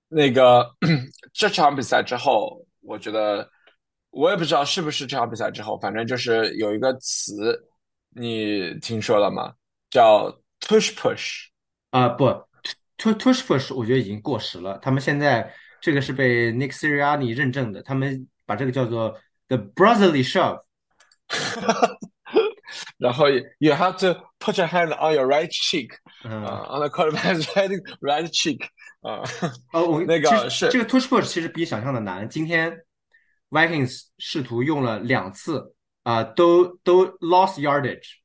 [0.08, 0.68] 那个
[1.32, 3.48] 这场比赛之后，我觉得
[4.10, 7.68] 我也不知道是不是这场比赛之后，反正就是有一个词，
[8.10, 9.54] 你听说了吗？
[9.90, 10.30] 叫
[10.60, 11.46] tush push。
[11.90, 12.24] 啊、不
[12.98, 14.76] ，Tush Tush Push 我觉得已经过时了。
[14.82, 15.50] 他们现在
[15.86, 19.16] 这个是被 Nick Sirianni 认证的，他们把这个叫做
[19.46, 20.60] The Brotherly Shove。
[22.98, 23.30] 然后
[23.60, 25.90] you have to put your hand on your right cheek，
[26.24, 27.70] 嗯、啊、uh,，on the quarterback's right
[28.00, 28.64] right cheek，
[29.00, 32.28] 啊、uh,，哦，我那个是这个 Tush Push 其实比想象的难。
[32.28, 32.76] 今天
[33.50, 35.72] Vikings 试图用了两次，
[36.02, 38.16] 啊、都都 lost yardage，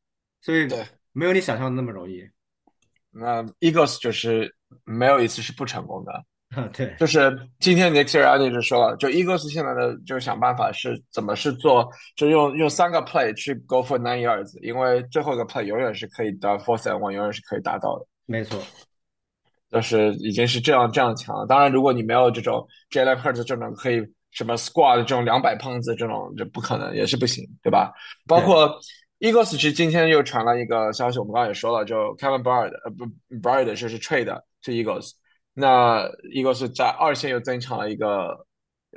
[0.41, 0.67] 所以，
[1.11, 2.27] 没有你想象的那么容易。
[3.11, 6.25] 那 Eagles 就是没有一次是不成功的。
[6.73, 16.83] 对，就是今天 Nick Sirianni 就说了，就 Eagles 现在的就想办法是怎么是做，就用用三个 play 去 go for nine yards，因为最后一个 play 永远是可以到 fourth
[16.83, 18.05] and one，永远是可以达到的。
[18.25, 18.61] 没错，
[19.71, 21.45] 就是已经是这样这样强了。
[21.45, 27.93] 当然，如果你没有这种 Jalen Hurts 这种可以什么 squad 这种两百胖子这种，就不可能，也是不行，对吧？
[28.27, 28.77] 包，括
[29.19, 33.05] Eagles 其实今天又传了一个消息，我们刚刚也说了，就 Kevin Byard 呃不
[33.37, 35.11] Byard 就是 trade 去 Eagles，
[35.53, 38.45] 那 Eagles 在二线又增强了一个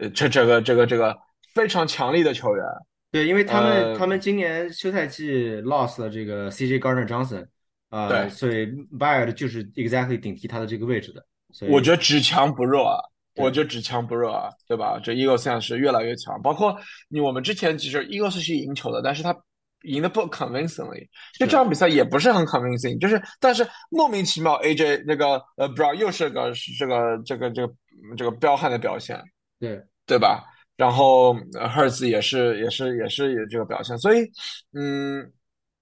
[0.01, 1.17] 呃这这个这个这个
[1.55, 2.65] 非常强力的球员，
[3.11, 7.47] 对，因为他们呃他们今年休赛季 lost 了这个 CJ Gardner Johnson，
[7.91, 8.67] 呃，对，所以
[8.99, 12.99] Byard 就是 exactly 顶替他的这个位置的，所以我觉得只强不弱啊，
[13.37, 14.99] 我觉得只强不弱啊，对吧？
[15.03, 16.77] 这 Eagles 现在是越来越强，包括
[17.09, 19.37] 你我们之前其实 Eagles 是赢球的，但是他
[19.85, 21.09] 赢的不 convincingly，
[21.39, 27.75] 就这场比赛也不是很 convincing，就是但是莫名其妙 AJ 那个呃 Brown 又是个这个这个这个
[28.17, 29.23] 这个彪悍的表现，
[29.61, 30.45] 对，对吧？
[30.77, 34.29] 然后呃 Hertz 也是也是也是有这个表现，所以
[34.73, 35.31] 嗯，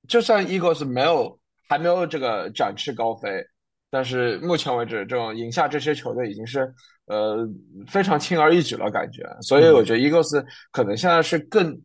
[0.06, 1.38] 就算 Eagles 没有
[1.68, 3.42] 还没有这个展翅高飞，
[3.90, 6.70] 但是目前为止，这种赢下这些球队已经是
[7.06, 7.38] 呃
[7.86, 9.22] 非常轻而易举了，感觉。
[9.40, 9.84] 所以我嗯。
[9.84, 11.80] 觉得 Eagles 可能现在是更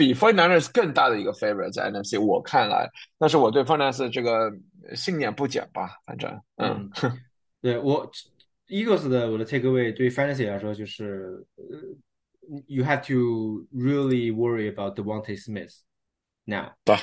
[0.00, 2.88] 比 49ers 更大的一个 favorite 在 NFC，我看来，
[3.18, 4.50] 但是我对 49ers 这个
[4.94, 7.20] 信念不减吧，反正嗯嗯，
[7.60, 8.10] 对我
[8.68, 11.76] Eagles 的我的 takeaway 对于 Fantasy 来说就是呃
[12.66, 15.80] ，you have to really worry about the w a n t e Smith
[16.46, 16.72] now。
[16.82, 16.96] 对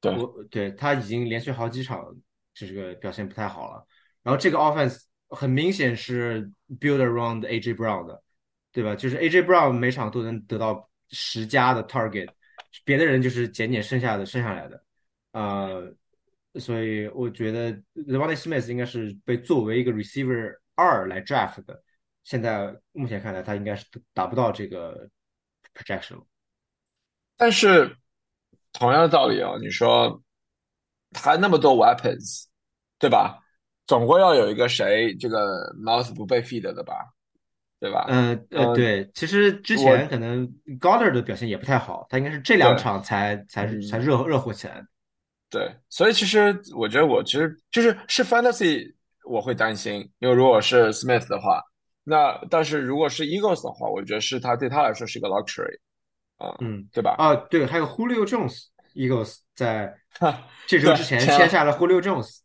[0.00, 2.14] 对，我对他已经连续好几场
[2.54, 3.84] 这个表现不太好了，
[4.22, 5.00] 然后这个 offense
[5.30, 8.22] 很明显是 build around AJ Brown 的，
[8.70, 8.94] 对吧？
[8.94, 12.28] 就是 AJ Brown 每场都能得到十加的 target，
[12.84, 14.84] 别的人就是减减剩下的剩下来的，
[15.32, 15.94] 呃，
[16.60, 21.82] 所以我觉得 l e v a n t Smith 应该是被作为一个 receiver 二来 draft 的，
[22.24, 25.08] 现在目前看来他应该是达不到这个
[25.74, 26.22] projection。
[27.36, 27.96] 但是
[28.72, 30.22] 同样的道理啊，你说
[31.10, 32.44] 他那么多 weapons，
[32.98, 33.38] 对吧？
[33.86, 36.94] 总归要有一个谁这个 mouse 不被 feed 的吧，
[37.80, 38.04] 对吧？
[38.08, 40.46] 嗯呃，嗯，对，其实之前可能
[40.78, 44.84] Goddard 的表现也不太好，他应该是这两，场才才才嗯，热热火起来。
[45.48, 51.60] 对，所以其实我觉得我其实就是是 fantasy 我会担心，因为如果是 Smith 的话，
[52.04, 55.76] 那但是如果是 Eagles 的话，我觉得是他对他来说是一个 luxury
[56.36, 57.14] 啊、嗯，对吧？
[57.18, 62.40] 啊，对，还有 Julio Jones，Eagles 在哈，这周之前签下了 Julio Jones，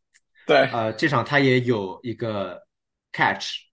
[0.47, 2.59] 对，呃，这场他也有一个
[3.11, 3.64] catch，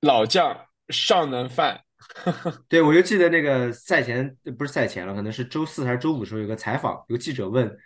[0.00, 1.80] 老将尚能犯，
[2.68, 7.76] 对，我就记得那个赛前呃不是赛前了，可能是周四还是周五的时候有个采访，有个记者问，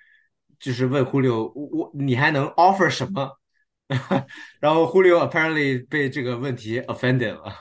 [0.58, 3.38] 就是问 Julio，我我你还能 offer 什么？
[4.60, 7.52] 然后 Julio apparently 被这个问题 offended 了。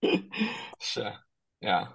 [0.80, 1.00] 是
[1.60, 1.92] 呀。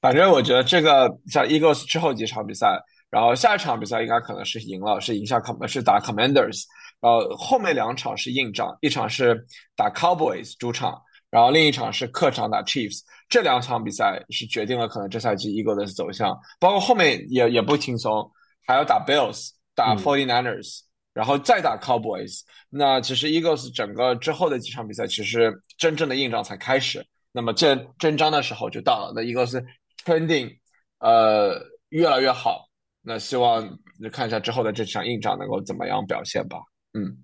[0.00, 2.80] 反正我觉得这个像 Eagles 之后几场比赛，
[3.10, 6.64] 然后下一场比赛应该可能是赢了，是赢下 Com 是打 Commanders，
[7.00, 11.00] 然后后面两场是硬仗，一场是打 Cowboys 主场，
[11.30, 18.30] 然后另一场是客场打 Chiefs，这两场比赛是决定了可能这赛季 Eagles 的走向，包括后面也也不轻松，
[18.66, 19.98] 还要打 Bills，打嗯。
[19.98, 20.80] 49ers，
[21.14, 27.04] 然后再打 Cowboys，那其实 Eagles 整个之后的几场比赛，其实真正的硬仗才开始。
[27.32, 29.64] 那么这真章的时候就到了，那 Eagles
[30.04, 30.56] trending
[30.98, 32.67] 呃越来越好，
[33.02, 33.78] 那希望
[34.12, 36.58] 看一下之后的这场硬仗能够怎么样表现吧。
[36.92, 37.18] 嗯，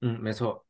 [0.00, 0.64] 嗯，没错。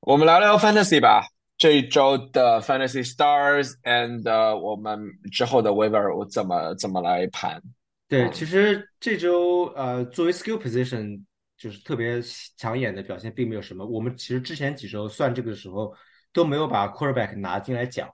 [0.00, 1.24] 我们聊聊 Fantasy 吧，
[1.56, 5.00] 这一周的 Fantasy Stars and、呃、我们
[5.30, 7.62] 之后的 Waiver 我怎么怎么来盘？
[8.08, 11.22] 对，其嗯实这周呃，作为 skill position
[11.56, 12.20] 就是特别
[12.56, 13.86] 抢眼的表现，并没有什么。
[13.86, 15.94] 我们其实之前几周算这个的时候
[16.32, 18.08] 都没有把 quarterback 拿进来讲，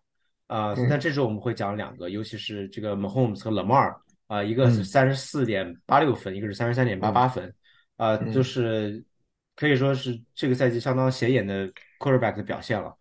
[0.47, 3.97] 啊、那嗯这周我们会讲两个，尤其是这个 Mahomes 和 Lamar，
[4.29, 7.15] 啊、一个三十四点八六分，一个是三十三点八嗯。
[7.15, 7.55] 八分，
[7.97, 9.05] 啊、就嗯，是
[9.57, 11.69] 可以说是这个赛季相当显眼的
[11.99, 12.97] quarterback 的表现了。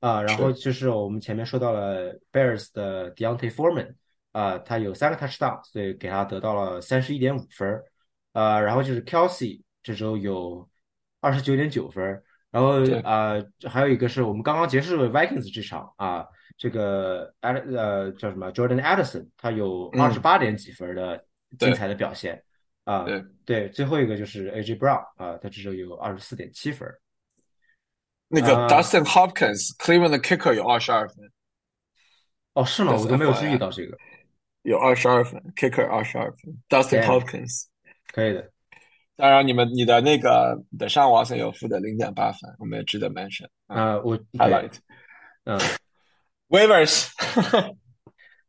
[0.00, 3.94] 啊，然后就是我们前面说到了 Bears 的 Deontay Foreman，
[4.32, 7.84] 啊，他有三个 touchdown，所以给他得到了三十一点五分儿，
[8.32, 10.68] 呃，然后就是 Kelsey 这周有
[11.20, 12.04] 二十九点九分，
[12.50, 12.98] 然后对。
[13.02, 13.34] 啊、
[13.70, 16.26] 还有一个是我们刚刚结束的 Vikings 这场啊，
[16.56, 21.24] 这个 Ad 呃叫什么 Jordan Addison，他有二十嗯八点几分的
[21.58, 22.42] 精彩的表现
[22.84, 26.88] 啊，对，对，最后一个就是 AJ Brown 啊，他至少有二十四点七分，
[28.28, 31.30] 那个啊，Dustin Hopkins Cleveland 的 kicker 有二十二分
[32.54, 32.92] 哦，是吗？
[32.94, 33.96] 我都没有注意到这个。
[34.62, 37.64] 有二十二分，kicker 二十二分，Dustin，damn，Hopkins。
[38.12, 38.48] 可以的。
[39.16, 44.74] 当然，你们你的那个的上瓦森有负的零点八分，我们也值得 mention 啊啊、我对，，highlight
[45.44, 45.58] 嗯
[46.52, 47.08] ，waivers，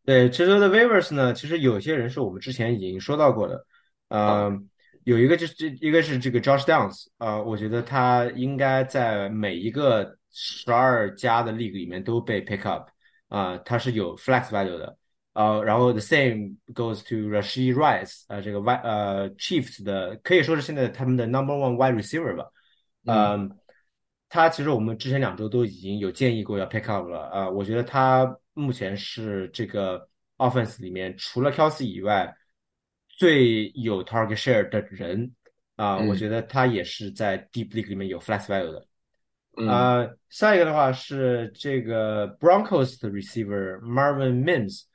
[0.06, 3.66] 对，这周的 waivers 呢，其实有些人是我们之前已经说到过的，
[4.10, 4.60] 啊，呃，
[5.06, 12.90] 有一个就是这一个是这个 Josh Downs，啊、我觉得他应该在每一个十二家的 league 里面都被 pick up，
[13.30, 14.98] 啊、他是有 flex value 的，
[15.34, 22.46] 呃，然后 the same goes to Rashid Rice，呃，这个 Y 呃 Chiefs 的可以说是现在他们的 number one wide receiver 吧。
[23.06, 23.58] 嗯嗯，
[24.34, 32.36] 他其实我们之前两周都已经有建议过要 pick up 了啊、我觉得他目前是这个 offense 里面除了 Kelsey 以外
[33.08, 35.32] 最有 target share 的人
[35.76, 38.88] 啊，我嗯觉得他也是在 deep league 里面有 flex value 的。
[39.56, 44.86] 嗯，呃，下一个的话是这个 Broncos 的 receiver Marvin Mims，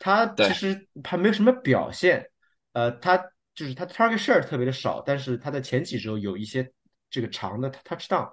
[0.00, 2.28] 他其，实还没有什么表现，
[2.72, 3.16] 呃，他
[3.54, 6.68] 就是他 target share 特别的少，但是他在前几周有一些
[7.08, 8.28] 这个长的 touchdown。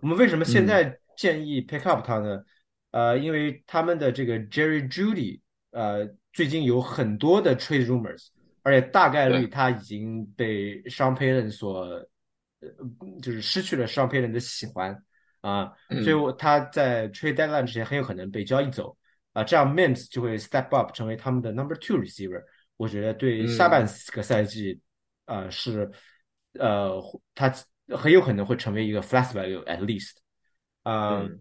[0.00, 2.42] 我们为什么现嗯在建议 pick up 他呢？
[2.90, 5.40] 呃，因为他们的这个 Jerry Judy，
[5.70, 8.28] 呃，最近有很多的 trade rumors，
[8.62, 11.82] 而且大概率对，他已经被 Sean Payton 所，
[12.60, 12.68] 呃，
[13.22, 15.02] 就是失去了 Sean Payton 的喜欢。
[15.40, 15.72] 啊，
[16.02, 18.98] 所以他在 trade deadline 之前很有可能被交易走
[19.32, 22.42] 啊，这样 Mims 就会 step up 成为他们的 number two receiver。
[22.76, 24.80] 我觉得对下半嗯个赛季，
[25.26, 25.88] 呃是
[26.54, 27.00] 呃
[27.36, 27.54] 他
[27.96, 30.12] 很有可能会成为一个 flex value at least。
[30.82, 31.38] 啊，嗯，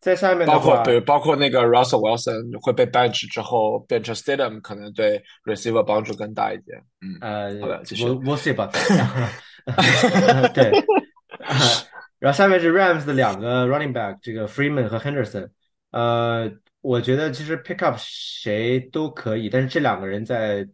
[0.00, 6.82] 在下面包括比话，如包括那个 Russell Wilson 会被 bench 之后变成 Stadium，可能对 receiver 帮助更大一点。
[7.00, 8.04] 嗯，呃好的，继续。
[8.04, 8.96] ，we'll we'll see about that。
[8.96, 9.20] 然后，
[9.66, 10.70] 呃，对，
[11.38, 11.56] 呃，
[12.18, 15.50] 然后下面是 Rams 的两个 running back，这个 Freeman 和 Henderson。
[15.92, 20.64] 呃，我觉得其实 pick up 谁都可以，但是这两个人在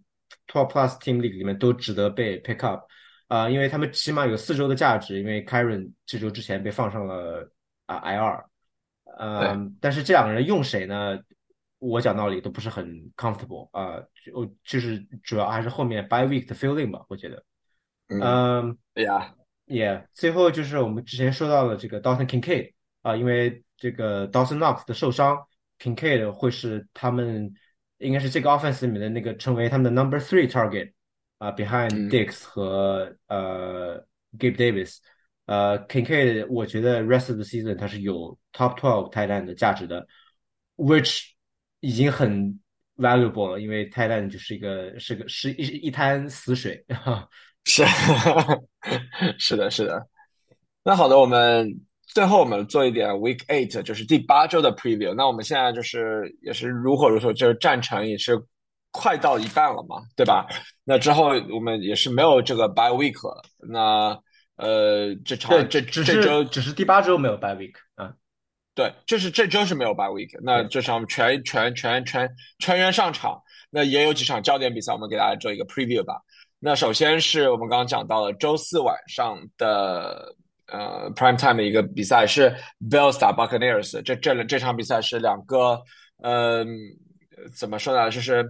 [0.47, 2.85] Twelve Plus Team League 里面都值得被 pick up。
[3.29, 7.51] 啊、因为他们起码有四周的价值，因为 Karen 这周之前被放上了
[7.87, 8.45] 啊、IR。
[9.05, 11.19] 对，嗯，但是这两个人用谁呢？
[11.79, 17.45] 我讲道理都不是很 comfortable 啊、就就是主要还是后面 by week 的 feeling 吧，我觉得。
[18.09, 19.35] 嗯，嗯，呀，
[19.67, 22.73] 也最后就是我们之前说到了这个 Dawson Kincaid
[23.03, 25.47] 啊、因为这个 Dawson Knox 的受伤
[25.79, 27.55] ，Kincaid 会是他们
[27.99, 30.93] 应该是这个 offense 里面的那个成为他们的 number three target
[31.39, 33.99] 啊、behind 嗯 Dix 和呃
[34.39, 34.99] Gabe Davis。
[35.47, 40.07] 呃，Kincaid 我觉得 rest of the season 它是有 top twelve end 的价值的
[40.77, 41.23] ，which
[41.81, 42.61] 已经很
[42.97, 47.27] valuable 了，因为 end 就是一个是个是一一滩死水哈。
[47.65, 47.85] 是
[49.39, 50.07] 是的，是的。
[50.83, 55.15] 那好的，我们最后我们做一点 Week Eight，就是第八周的 preview。
[55.15, 58.39] 那我们现在就是也是如火如荼，就是战程也是
[58.91, 60.47] 快到一半了嘛，对吧？
[60.85, 63.43] 那之后我们也是没有这个 bye week 了。
[63.69, 64.19] 那
[64.57, 68.13] 呃，这，场这这这周只是第八周没有 bye week 啊。
[68.75, 72.31] 对，这是这周是没有 bye week，那，这场全全全全
[72.61, 76.15] 全员上场，那也有几场焦点比赛，我们给大家做一个 preview 吧。
[76.61, 80.35] 那首先是我们刚刚讲到了周四晚上的
[80.67, 82.55] 呃 prime time 的一个比赛是
[82.91, 85.81] Bills 打 Buccaneers，这这这场比赛是两个
[86.23, 86.67] 嗯、
[87.37, 88.49] 呃、怎么说呢，就是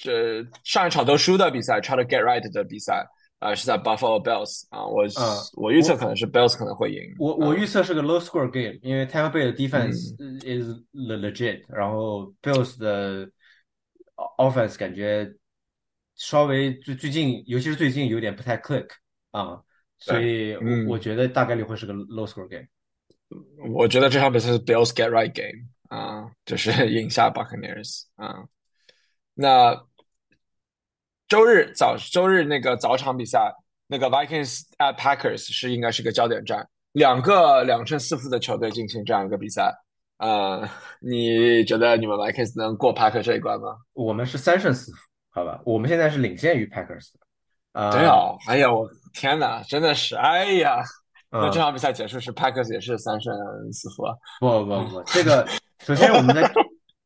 [0.00, 3.06] 这上一场都输的比赛，try to get right 的比赛。
[3.38, 10.14] 呃，是在 Buffalo Bills 啊，我嗯，我预测可能是 Bills 可能会赢，我我预嗯测是个 low score game，因为 Tampa Bay 的 defense
[10.44, 13.28] is le- legit，然后 Bills 的
[14.38, 15.28] offense 感觉
[16.14, 18.86] 稍微最最近，尤其是最近有点不太 click
[19.32, 19.60] 啊，
[19.98, 20.56] 所，以
[20.86, 20.96] 我。
[20.96, 22.68] 觉得大概率会是个 low score game。
[23.74, 28.44] 我觉得这场比赛是 Bills get right game 啊，就是赢下 Buccaneers 啊。
[29.34, 29.74] 那
[31.28, 33.52] 周日早周日那个早场比赛，
[33.86, 39.72] 那个 Vikings at Packers 是应该是个焦点战，两个两胜四负的球队进行这样一个比赛。
[40.18, 40.68] 呃，
[41.00, 43.76] 你觉得你们 Vikings 能过 Packers 这一关吗？
[43.94, 44.98] 我们是三胜四负，
[45.30, 45.60] 好吧？
[45.64, 47.20] 我们现在是领先于 Packers 的。
[47.72, 50.82] 啊、对哦，哎呀，我天呐，真的是，哎呀，
[51.30, 53.34] 那这嗯，场比赛结束是 Packers 也是三胜
[53.72, 54.14] 四负啊。
[54.38, 55.48] 不不不，这个
[55.80, 56.42] 首先我们在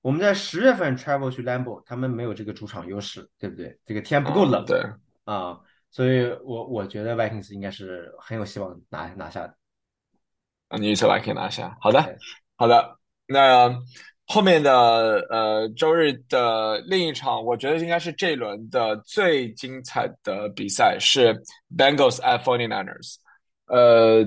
[0.07, 3.77] 我们在十月份 travel 去 Lambeau，他们没有这个主场优势，对不对？
[3.85, 4.81] 这个天不够嗯，冷对，
[5.25, 5.59] 啊，
[5.91, 9.57] 所以我我觉得 Vikings 应该是很有希望拿拿下的。
[10.69, 11.77] 啊，你预测完可以拿下。
[11.81, 12.01] 好的，
[12.55, 12.97] 好的。
[13.27, 13.77] 那
[14.27, 21.35] 后面的呃周日的另一场，我觉得应该是这一轮的最精彩的比赛是
[21.77, 23.17] Bengals at 49ers。
[23.67, 24.25] 呃，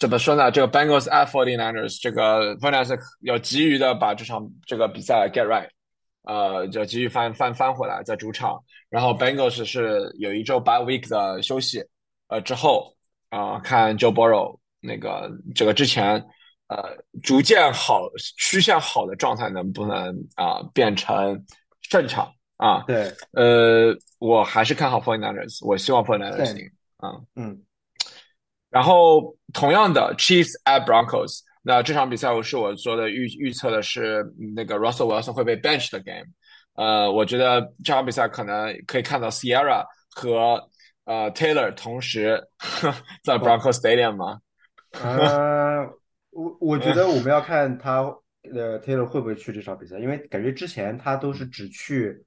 [0.00, 0.50] 怎么说呢？
[0.50, 5.68] 这个 Bengals at Forty Niners，这个 49ers 要急于的把这场这个比赛 get right，
[6.22, 8.58] 呃，就急于翻翻翻回来，在主场。
[8.88, 11.84] 然后 Bengals 是有一周 bye week 的休息，
[12.28, 12.96] 呃，之后
[13.28, 16.14] 啊、呃看 Joe Burrow 那个这个之前
[16.68, 18.08] 呃逐渐好
[18.38, 21.44] 趋向好的状态能不能啊、变成
[21.82, 22.84] 胜场啊？
[22.86, 27.20] 对呃，我还是看好 Forty Niners，我希望 49ers 对，赢啊。
[27.36, 27.62] 嗯，
[28.70, 34.24] 然后同样的 Chiefs at Broncos，那这场比赛我是我做的预预测的是
[34.54, 36.24] 那个 Russell Wilson 会被 bench 的 game，
[36.76, 39.84] 呃，我觉得这场比赛可能可以看到 Sierra
[40.14, 40.68] 和
[41.04, 42.40] 呃 Taylor 同时
[43.22, 44.38] 在 Broncos Stadium 吗？
[45.02, 45.86] 呃，
[46.30, 48.02] 我我觉得我们要看他
[48.54, 52.24] 呃 Taylor 会不会去这场比赛，因为感觉之前他都是只去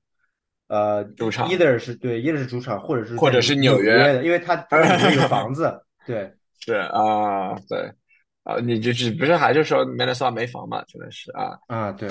[0.68, 3.98] 呃主场，either 是对，either 是主场，或者是或者是纽约。
[3.98, 5.74] 的，因为他他在纽约有房子，
[6.06, 7.92] 对，是啊，对
[8.44, 10.84] 啊，你就只不是还是说 Minnesota 没房嘛？
[10.88, 12.10] 真的是啊啊，对，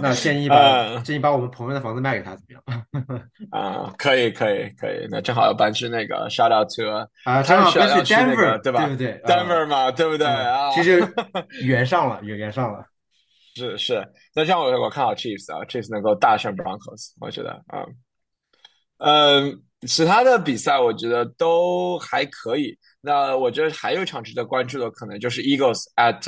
[0.00, 3.20] 那建议 把嗯建议把我们朋友的房子卖给他怎么样？
[3.50, 6.88] 啊，可以可以可以，那正好要搬去那个 shout out to
[7.24, 10.70] 啊，他是正好搬去 Denver，对吧对不对 Denver 嘛，对不对嗯啊？
[10.70, 11.02] 其实
[11.64, 12.86] 圆上了，圆圆上了。
[13.54, 14.02] 是是，
[14.34, 17.84] 那这样我我看好 Chiefs 啊，Chiefs 能够大胜 Broncos，我觉得啊，
[18.98, 22.78] 嗯，其他的比赛我觉得都还可以。
[23.02, 26.24] 那我觉得还有一场值得关注的，可能就是 Eagles at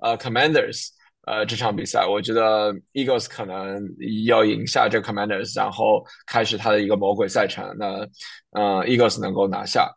[0.00, 0.88] 呃 Commanders，
[1.26, 3.82] 呃这场比赛，我觉得 Eagles 可能
[4.26, 7.74] 要赢下这 Commanders，然后开始他的一个魔鬼赛程。
[7.78, 8.06] 那
[8.50, 9.90] 呃 Eagles 能够拿下。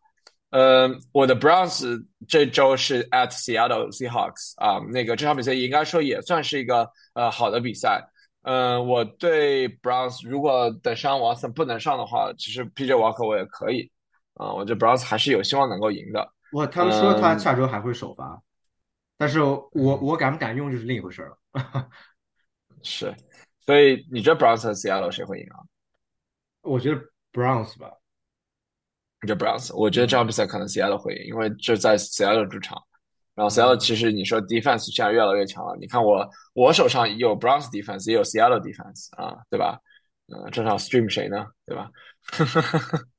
[0.52, 1.84] 呃，我的 Browns
[2.28, 8.08] 这周是 at Seattle Seahawks 啊，那个这场比赛应该说也算是一个呃好的比赛。
[8.44, 13.90] 嗯、我对 Browns 如果等上 Watson 不能上的话，其实 PJ Walker 我也可以
[14.36, 16.28] 啊、我觉得 Browns 还是有希望能够赢的。
[16.52, 18.42] 我他们说他嗯下周还会首发，
[19.18, 21.38] 但是我我敢不敢用就是另一回事了。
[22.84, 23.16] 是，
[23.62, 25.60] 所以你觉得 Browns 和 Seattle 谁会赢啊？
[26.62, 27.02] 我觉得
[27.32, 27.92] Browns 吧，
[29.22, 29.74] 你觉得 Browns？
[29.76, 32.82] 我觉得这场比赛可能 Seattle 会赢，因为这在 Seattle 主场。
[33.36, 39.80] 然后 Seattle 其实你说 defense 现在越来越强了，你看我我手上有 Browns defense，也有 Seattle defense 啊，对吧？
[40.28, 41.46] 嗯、这场 stream 谁呢？
[41.66, 41.90] 对吧？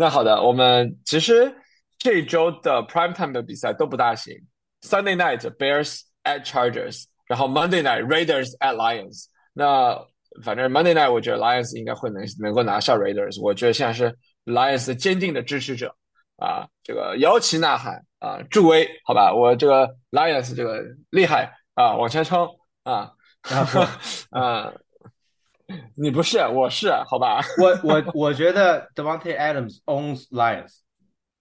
[0.00, 1.54] 那好的，我们其实
[1.98, 4.34] 这周的 prime time 的比赛都不大行。
[4.80, 9.26] Sunday night Bears at Chargers，然后 Monday night Raiders at Lions。
[9.52, 9.94] 那
[10.42, 13.42] 反正 Monday night 我觉得 Lions 应该会能能够拿下 Raiders。
[13.42, 14.16] 我觉得现在是
[14.46, 15.94] Lions 的坚定的支持者
[16.38, 19.34] 啊，这个摇旗呐喊啊，助威，好吧？
[19.34, 22.48] 我这个 Lions 这个厉害啊，往前冲
[22.84, 23.12] 啊！
[23.42, 23.80] 啊不
[24.34, 24.72] 啊，
[25.96, 27.40] 你不是，我是，好吧？
[27.58, 30.80] 我我我觉得 Devontae Adams owns Lions，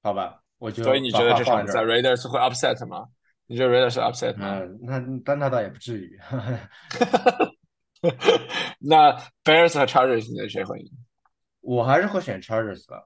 [0.03, 3.05] 好吧，我觉得所以你觉得这场比赛 Raiders 会 upset 吗？
[3.47, 4.59] 你觉得 Raiders 会 upset 吗？
[4.59, 6.19] 嗯，那但那倒也不至于。
[8.79, 9.11] 那
[9.43, 10.89] Bears 和 Chargers 你觉得谁会赢
[11.61, 13.03] 我还是会选 Chargers 吧。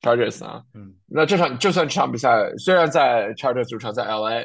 [0.00, 4.44] ？Chargers 啊，嗯，那这场就算这场比赛虽然在 Chargers 主场在 LA，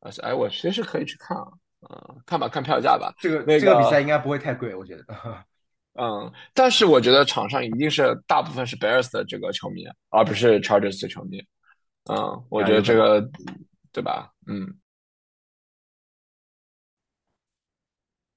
[0.00, 1.44] 啊，哎，我其实可以去看啊，
[1.90, 3.14] 嗯，看吧，看票价吧。
[3.18, 5.04] 这个那这个比赛应该不会太贵，我觉得。
[5.96, 11.38] 嗯，但是我觉得场上一定是大部分是 Bears 的这个球迷，而不是 Chargers 的球迷。
[12.10, 13.24] 嗯，我觉得这个，
[13.92, 14.30] 对吧？
[14.46, 14.66] 嗯。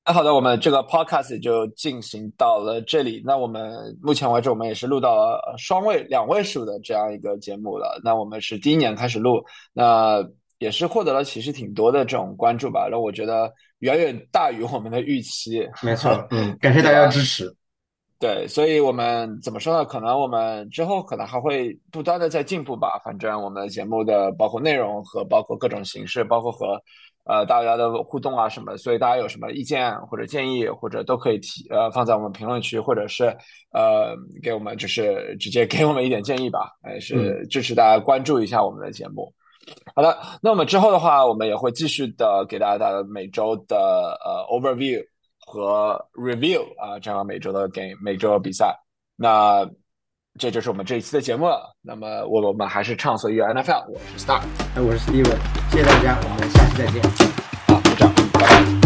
[0.06, 3.22] 那好的，我们这个 podcast 就进行到了这里。
[3.26, 8.00] 那我们目前为止，我们也是录到了呃双位、两位数的这样一个节目了。
[8.04, 9.44] 那我们是第一年开始录，
[9.74, 10.24] 那
[10.60, 12.88] 也是获得了其实挺多的这种关注吧。
[12.88, 15.68] 然后我觉得远远大于我们的预期。
[15.84, 17.54] 没错，嗯，感谢大家支持。
[18.20, 19.86] 对，所以我们怎么说呢？
[19.86, 23.00] 可能我们之后可能还会不断的在进步吧。
[23.06, 26.82] 反正我们的节目的包括内容和包括各种形式，包括和
[27.26, 33.26] 呃大家的互动啊什么，所以大家有什么意见或者建议，或者都可以提呃放在我们评论区，或者是
[33.72, 39.32] 呃给我们就是直接给我们一点建议吧，也是支持大家关注一下我们的节目。
[39.96, 45.04] 好的，那我们之后的话，我们也会继续的给大家带来每周的呃 overview
[45.46, 48.78] 和 review 啊，这样每周的 game 每周的比赛。
[49.16, 49.68] 那
[50.40, 51.76] 这就是我们这一期的节目了。
[51.82, 54.40] 那么我我们还是畅所欲言 NFL，我是 Star，
[54.76, 55.38] 哎，我是 Steven，
[55.72, 57.02] 谢谢大家，我们下期再见。
[57.68, 58.77] 好，就这样，拜拜。